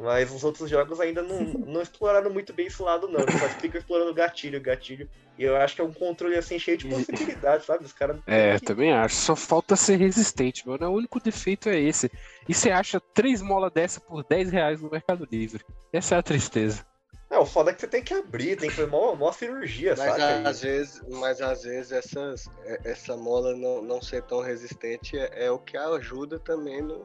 Mas 0.00 0.30
os 0.32 0.44
outros 0.44 0.70
jogos 0.70 1.00
ainda 1.00 1.22
não, 1.22 1.40
não 1.42 1.82
exploraram 1.82 2.30
muito 2.30 2.52
bem 2.52 2.66
esse 2.66 2.80
lado, 2.80 3.08
não. 3.08 3.20
Eles 3.20 3.34
só 3.38 3.48
ficam 3.48 3.80
explorando 3.80 4.14
gatilho, 4.14 4.60
gatilho. 4.60 5.08
E 5.36 5.42
eu 5.42 5.56
acho 5.56 5.74
que 5.74 5.80
é 5.80 5.84
um 5.84 5.92
controle 5.92 6.36
assim 6.36 6.58
cheio 6.58 6.78
de 6.78 6.86
possibilidades, 6.88 7.66
sabe? 7.66 7.84
Os 7.84 7.92
caras. 7.92 8.20
É, 8.26 8.58
que- 8.58 8.64
também 8.66 8.92
acho. 8.92 9.16
Só 9.16 9.34
falta 9.34 9.74
ser 9.74 9.96
resistente, 9.96 10.66
mano. 10.68 10.88
O 10.88 10.94
único 10.94 11.20
defeito 11.20 11.68
é 11.68 11.80
esse. 11.80 12.10
E 12.48 12.54
você 12.54 12.70
acha 12.70 13.00
três 13.12 13.42
molas 13.42 13.72
dessa 13.72 14.00
por 14.00 14.24
10 14.24 14.50
reais 14.50 14.80
no 14.80 14.88
Mercado 14.90 15.26
Livre. 15.30 15.64
Essa 15.92 16.14
é 16.14 16.18
a 16.18 16.22
tristeza. 16.22 16.86
É, 17.30 17.36
o 17.38 17.44
foda 17.44 17.70
é 17.70 17.74
que 17.74 17.80
você 17.80 17.86
tem 17.88 18.02
que 18.02 18.14
abrir, 18.14 18.56
tem 18.56 18.70
que 18.70 18.76
fazer 18.76 18.88
mó 18.88 19.30
cirurgia, 19.32 19.94
Mas 19.98 20.12
saca? 20.12 20.48
às 20.48 20.62
vezes, 20.62 21.02
mas 21.10 21.42
às 21.42 21.62
vezes 21.62 21.92
essas, 21.92 22.46
é- 22.64 22.80
essa 22.92 23.16
mola 23.18 23.54
não, 23.54 23.82
não 23.82 24.00
ser 24.00 24.22
tão 24.22 24.40
resistente 24.40 25.18
é, 25.18 25.44
é 25.46 25.50
o 25.50 25.58
que 25.58 25.76
ajuda 25.76 26.38
também 26.38 26.80
no, 26.80 27.04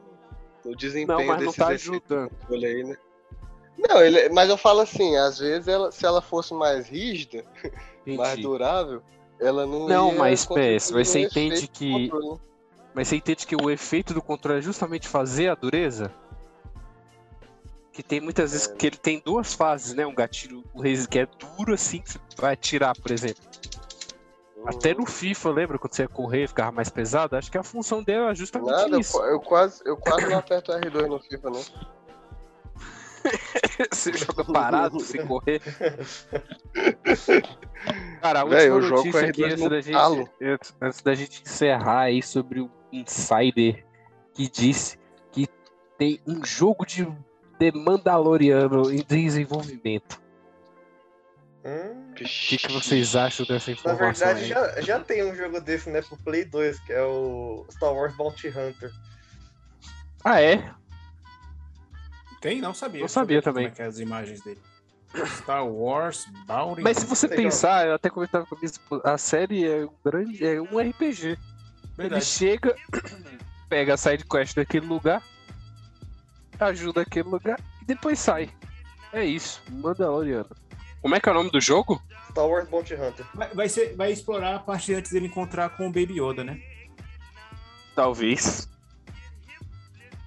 no 0.64 0.74
desempenho 0.76 1.18
Não, 1.18 1.26
mas 1.26 1.36
não 1.38 1.46
desses 1.46 1.56
tá 1.56 1.68
ajudando. 1.68 2.30
aí, 2.50 2.84
né? 2.84 2.96
Não, 3.76 4.00
ele, 4.00 4.28
mas 4.30 4.48
eu 4.48 4.56
falo 4.56 4.80
assim, 4.80 5.16
às 5.16 5.38
vezes 5.38 5.68
ela, 5.68 5.90
se 5.92 6.06
ela 6.06 6.22
fosse 6.22 6.54
mais 6.54 6.88
rígida, 6.88 7.44
mais 8.06 8.30
Entendi. 8.32 8.42
durável, 8.42 9.02
ela 9.40 9.66
não 9.66 9.88
Não, 9.88 10.12
ia 10.12 10.18
mas, 10.18 10.46
PS, 10.46 10.90
mas 10.92 11.08
você 11.08 11.20
entende 11.20 11.68
que- 11.68 12.10
né? 12.12 12.38
Mas 12.94 13.08
você 13.08 13.16
entende 13.16 13.44
que 13.44 13.56
o 13.56 13.68
efeito 13.70 14.14
do 14.14 14.22
controle 14.22 14.60
é 14.60 14.62
justamente 14.62 15.08
fazer 15.08 15.48
a 15.48 15.54
dureza? 15.56 16.12
Que 17.92 18.02
tem 18.04 18.20
muitas 18.20 18.52
vezes 18.52 18.66
que 18.68 18.86
ele 18.86 18.96
tem 18.96 19.20
duas 19.24 19.52
fases, 19.52 19.94
né? 19.94 20.06
Um 20.06 20.14
gatilho 20.14 20.64
o 20.72 20.82
que 21.08 21.18
é 21.18 21.26
duro 21.26 21.74
assim, 21.74 22.00
que 22.00 22.12
você 22.12 22.18
vai 22.38 22.54
atirar, 22.54 22.96
por 22.96 23.10
exemplo. 23.10 23.42
Até 24.66 24.94
no 24.94 25.04
FIFA, 25.04 25.50
lembra 25.50 25.78
quando 25.78 25.94
você 25.94 26.02
ia 26.02 26.08
correr 26.08 26.48
ficava 26.48 26.72
mais 26.72 26.88
pesado? 26.88 27.36
Acho 27.36 27.50
que 27.50 27.58
a 27.58 27.62
função 27.62 28.02
dele 28.02 28.24
é 28.24 28.34
justamente 28.34 28.70
Nada, 28.70 28.98
isso. 28.98 29.18
eu, 29.22 29.40
quase, 29.40 29.82
eu 29.84 29.96
quase 29.96 30.26
não 30.26 30.38
aperto 30.38 30.72
R2 30.72 31.06
no 31.06 31.18
FIFA, 31.20 31.50
não. 31.50 31.64
você 33.92 34.12
joga 34.12 34.44
parado 34.44 35.00
sem 35.00 35.26
correr. 35.26 35.60
Cara, 38.20 38.40
a 38.40 38.44
última 38.44 38.60
Véi, 38.60 38.68
eu 38.68 38.82
jogo 38.82 38.96
notícia 38.96 39.28
aqui 39.28 39.42
R2 39.42 39.52
antes 39.52 39.68
da, 39.68 39.80
gente, 39.80 40.74
antes 40.80 41.02
da 41.02 41.14
gente 41.14 41.42
encerrar 41.42 42.00
aí 42.00 42.22
sobre 42.22 42.60
o 42.60 42.70
Insider 42.92 43.84
que 44.32 44.48
disse 44.50 44.98
que 45.30 45.46
tem 45.98 46.20
um 46.26 46.44
jogo 46.44 46.86
de 46.86 47.06
The 47.58 47.70
Mandaloriano 47.72 48.90
em 48.90 49.04
desenvolvimento. 49.06 50.23
Hum, 51.64 52.10
O 52.10 52.14
que, 52.14 52.58
que 52.58 52.72
vocês 52.72 53.16
acham 53.16 53.46
dessa 53.46 53.70
Na 53.70 53.74
informação 53.74 54.26
verdade, 54.26 54.40
aí? 54.40 54.48
já, 54.48 54.80
já 54.82 55.00
tem 55.00 55.24
um 55.24 55.34
jogo 55.34 55.60
desse, 55.60 55.88
né, 55.88 56.02
pro 56.02 56.16
Play 56.18 56.44
2, 56.44 56.78
que 56.80 56.92
é 56.92 57.02
o 57.02 57.66
Star 57.70 57.92
Wars 57.92 58.14
Bounty 58.14 58.48
Hunter. 58.48 58.92
Ah, 60.22 60.40
é? 60.42 60.70
Tem? 62.40 62.60
Não 62.60 62.74
sabia. 62.74 63.00
Não 63.00 63.06
eu 63.06 63.08
sabia 63.08 63.40
também. 63.40 63.64
Como 63.64 63.72
é 63.72 63.76
que 63.76 63.82
é 63.82 63.86
as 63.86 63.98
imagens 63.98 64.42
dele. 64.42 64.60
Star 65.38 65.66
Wars 65.66 66.26
Bounty 66.46 66.82
Mas 66.82 66.98
se 66.98 67.06
você 67.06 67.26
Legal. 67.28 67.44
pensar, 67.44 67.86
eu 67.86 67.94
até 67.94 68.10
comentava 68.10 68.44
com 68.46 68.54
a 68.56 68.58
minha 68.58 68.66
esposa, 68.70 69.02
a 69.04 69.16
série 69.16 69.66
é 69.66 69.86
um 69.86 69.94
grande, 70.04 70.44
é 70.44 70.60
um 70.60 70.78
RPG. 70.78 71.28
Ele 71.28 71.38
Verdade. 71.96 72.24
chega, 72.24 72.74
pega 73.70 73.94
a 73.94 73.96
side 73.96 74.24
quest 74.24 74.56
daquele 74.56 74.86
lugar, 74.86 75.22
ajuda 76.58 77.02
aquele 77.02 77.28
lugar 77.28 77.58
e 77.80 77.84
depois 77.86 78.18
sai. 78.18 78.50
É 79.12 79.24
isso, 79.24 79.62
Mandaloriano. 79.70 80.50
Como 81.04 81.14
é 81.14 81.20
que 81.20 81.28
é 81.28 81.32
o 81.32 81.34
nome 81.34 81.50
do 81.50 81.60
jogo? 81.60 82.02
Star 82.30 82.46
Wars 82.48 82.66
Bounty 82.66 82.94
Hunter. 82.94 83.26
Vai, 83.34 83.48
vai, 83.54 83.68
ser, 83.68 83.94
vai 83.94 84.10
explorar 84.10 84.54
a 84.54 84.58
parte 84.58 84.94
antes 84.94 85.12
dele 85.12 85.26
encontrar 85.26 85.68
com 85.68 85.86
o 85.86 85.92
Baby 85.92 86.18
Yoda, 86.18 86.42
né? 86.42 86.58
Talvez. 87.94 88.66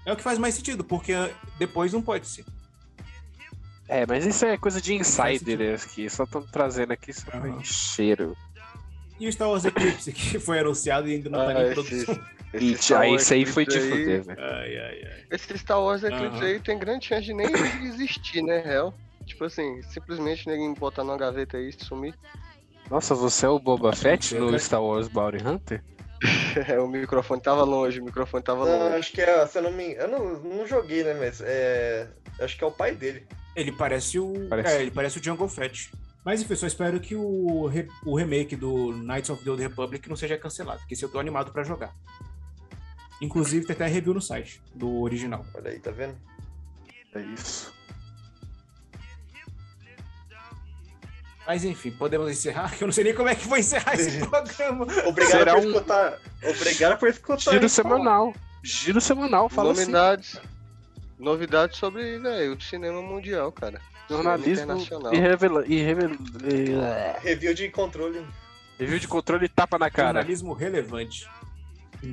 É 0.05 0.13
o 0.13 0.15
que 0.15 0.21
faz 0.21 0.37
mais 0.37 0.53
sentido, 0.53 0.83
porque 0.83 1.13
depois 1.57 1.91
não 1.91 1.99
pode 2.03 2.27
ser. 2.27 2.45
É, 3.89 4.05
mas 4.05 4.23
isso 4.23 4.45
é 4.45 4.55
coisa 4.55 4.79
de 4.79 4.93
insider 4.93 5.73
aqui. 5.83 6.07
Só 6.11 6.25
estamos 6.25 6.51
trazendo 6.51 6.93
aqui 6.93 7.11
só 7.11 7.25
pra 7.25 7.39
Aham. 7.39 7.63
cheiro. 7.63 8.37
E 9.19 9.27
o 9.27 9.33
Star 9.33 9.49
Wars 9.49 9.65
Eclipse, 9.65 10.11
que 10.13 10.37
foi 10.39 10.59
anunciado 10.59 11.07
e 11.09 11.15
ainda 11.15 11.27
não 11.27 11.39
tá 11.39 11.53
nem 11.55 11.63
em 11.63 11.71
Ah, 11.71 11.73
produção. 11.73 12.19
esse, 12.53 12.83
Star 12.83 13.01
aí 13.01 13.09
Wars 13.13 13.23
isso 13.23 13.33
aí 13.33 13.45
foi 13.47 13.65
de 13.65 13.75
Eclipse 13.77 13.93
aí- 13.97 13.99
fuder, 14.03 14.23
velho. 14.25 14.39
Ai, 14.39 14.77
ai, 14.77 15.01
ai. 15.05 15.23
Esse 15.31 15.57
Star 15.57 15.81
Wars 15.81 16.03
Eclipse 16.03 16.43
aí 16.43 16.59
tem 16.59 16.77
grande 16.77 17.07
chance 17.07 17.25
de 17.25 17.33
nem 17.33 17.47
existir, 17.83 18.43
né, 18.43 18.59
real? 18.59 18.93
Tipo 19.27 19.43
assim, 19.45 19.81
simplesmente 19.83 20.47
ninguém 20.49 20.73
botar 20.73 21.03
numa 21.03 21.17
gaveta 21.17 21.57
aí 21.57 21.69
e 21.69 21.85
sumir. 21.85 22.15
Nossa, 22.89 23.13
você 23.13 23.45
é 23.45 23.49
o 23.49 23.59
Boba 23.59 23.93
Fett 23.93 24.25
Você, 24.29 24.39
no 24.39 24.49
né? 24.49 24.57
Star 24.57 24.81
Wars 24.81 25.07
Bounty 25.07 25.45
Hunter? 25.45 25.83
É, 26.67 26.79
o 26.79 26.87
microfone 26.87 27.39
tava 27.39 27.63
longe, 27.63 27.99
o 28.01 28.03
microfone 28.05 28.43
tava 28.43 28.65
Não, 28.65 28.79
longe. 28.85 28.95
acho 28.95 29.11
que 29.11 29.21
é, 29.21 29.45
se 29.45 29.59
eu 29.59 29.61
não 29.61 29.71
me 29.71 29.93
Eu 29.93 30.07
não, 30.07 30.39
não 30.39 30.65
joguei, 30.65 31.03
né, 31.03 31.13
mas 31.13 31.39
é. 31.41 32.09
Acho 32.39 32.57
que 32.57 32.63
é 32.63 32.67
o 32.67 32.71
pai 32.71 32.95
dele. 32.95 33.27
Ele 33.55 33.71
parece 33.71 34.17
o. 34.17 34.47
Parece. 34.49 34.73
É, 34.73 34.81
ele 34.81 34.89
parece 34.89 35.19
o 35.19 35.23
Jungle 35.23 35.47
Fett. 35.47 35.91
Mas 36.25 36.41
enfim, 36.41 36.53
eu 36.53 36.57
só 36.57 36.65
espero 36.65 36.99
que 36.99 37.15
o, 37.15 37.67
re- 37.67 37.87
o 38.03 38.15
remake 38.17 38.55
do 38.55 38.91
Knights 38.93 39.29
of 39.29 39.43
the 39.43 39.49
Old 39.51 39.61
Republic 39.61 40.09
não 40.09 40.15
seja 40.15 40.35
cancelado, 40.37 40.79
porque 40.79 40.95
esse 40.95 41.05
eu 41.05 41.09
tô 41.09 41.19
animado 41.19 41.51
pra 41.51 41.63
jogar. 41.63 41.93
Inclusive, 43.21 43.65
tem 43.67 43.75
até 43.75 43.85
review 43.87 44.13
no 44.15 44.21
site 44.21 44.59
do 44.73 45.01
original. 45.01 45.45
Olha 45.53 45.69
aí, 45.71 45.79
tá 45.79 45.91
vendo? 45.91 46.15
É 47.13 47.21
isso. 47.21 47.71
Mas 51.47 51.63
enfim, 51.63 51.91
podemos 51.91 52.29
encerrar, 52.29 52.69
que 52.75 52.83
eu 52.83 52.87
não 52.87 52.93
sei 52.93 53.05
nem 53.05 53.15
como 53.15 53.29
é 53.29 53.35
que 53.35 53.47
vou 53.47 53.57
encerrar 53.57 53.95
esse 53.95 54.19
programa. 54.19 54.85
Obrigado 55.05 55.31
Será 55.31 55.53
por 55.55 55.63
um- 55.63 55.67
escutar. 55.69 56.17
Obrigado 56.43 56.99
por 56.99 57.07
escutar. 57.09 57.51
Giro 57.51 57.63
aí, 57.63 57.69
semanal. 57.69 58.33
Giro 58.63 58.99
semanal, 59.01 59.47
fala 59.49 59.71
assim. 59.71 59.81
Novidades. 59.81 60.41
Novidades 61.17 61.77
sobre, 61.77 62.19
velho, 62.19 62.55
o 62.55 62.61
cinema 62.61 63.01
mundial, 63.01 63.51
cara. 63.51 63.81
Jornalismo 64.09 64.77
e 65.11 65.17
revela... 65.17 65.65
E 65.67 65.81
revela... 65.81 66.15
e- 66.17 67.19
Review 67.27 67.53
de 67.53 67.69
controle. 67.69 68.25
Review 68.79 68.99
de 68.99 69.07
controle 69.07 69.45
e 69.45 69.49
tapa 69.49 69.77
na 69.79 69.89
cara. 69.89 70.19
Jornalismo 70.19 70.53
relevante. 70.53 71.27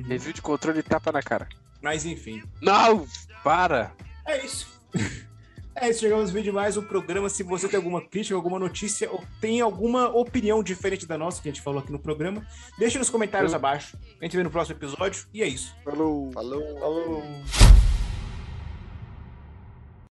Review 0.07 0.33
de 0.33 0.41
controle 0.41 0.79
e 0.79 0.83
tapa 0.83 1.11
na 1.11 1.21
cara. 1.21 1.47
Mas 1.81 2.05
enfim, 2.05 2.41
Não! 2.61 3.05
Para! 3.43 3.91
é 4.25 4.43
isso. 4.43 4.67
É 5.77 5.89
isso, 5.89 5.99
chegamos 5.99 6.29
no 6.29 6.33
vídeo 6.33 6.51
de 6.51 6.51
mais 6.53 6.77
um 6.77 6.81
programa. 6.81 7.29
Se 7.29 7.43
você 7.43 7.67
tem 7.67 7.75
alguma 7.75 8.01
crítica, 8.01 8.33
alguma 8.33 8.57
notícia 8.57 9.11
ou 9.11 9.21
tem 9.41 9.59
alguma 9.59 10.07
opinião 10.07 10.63
diferente 10.63 11.05
da 11.05 11.17
nossa 11.17 11.41
que 11.41 11.49
a 11.49 11.51
gente 11.51 11.61
falou 11.61 11.81
aqui 11.81 11.91
no 11.91 11.99
programa, 11.99 12.47
deixe 12.79 12.97
nos 12.97 13.09
comentários 13.09 13.53
abaixo. 13.53 13.97
A 14.21 14.23
gente 14.23 14.37
vê 14.37 14.43
no 14.43 14.49
próximo 14.49 14.77
episódio 14.77 15.27
e 15.33 15.43
é 15.43 15.47
isso. 15.47 15.75
Falou. 15.83 16.31
Falou. 16.31 16.79
Falou. 16.79 17.23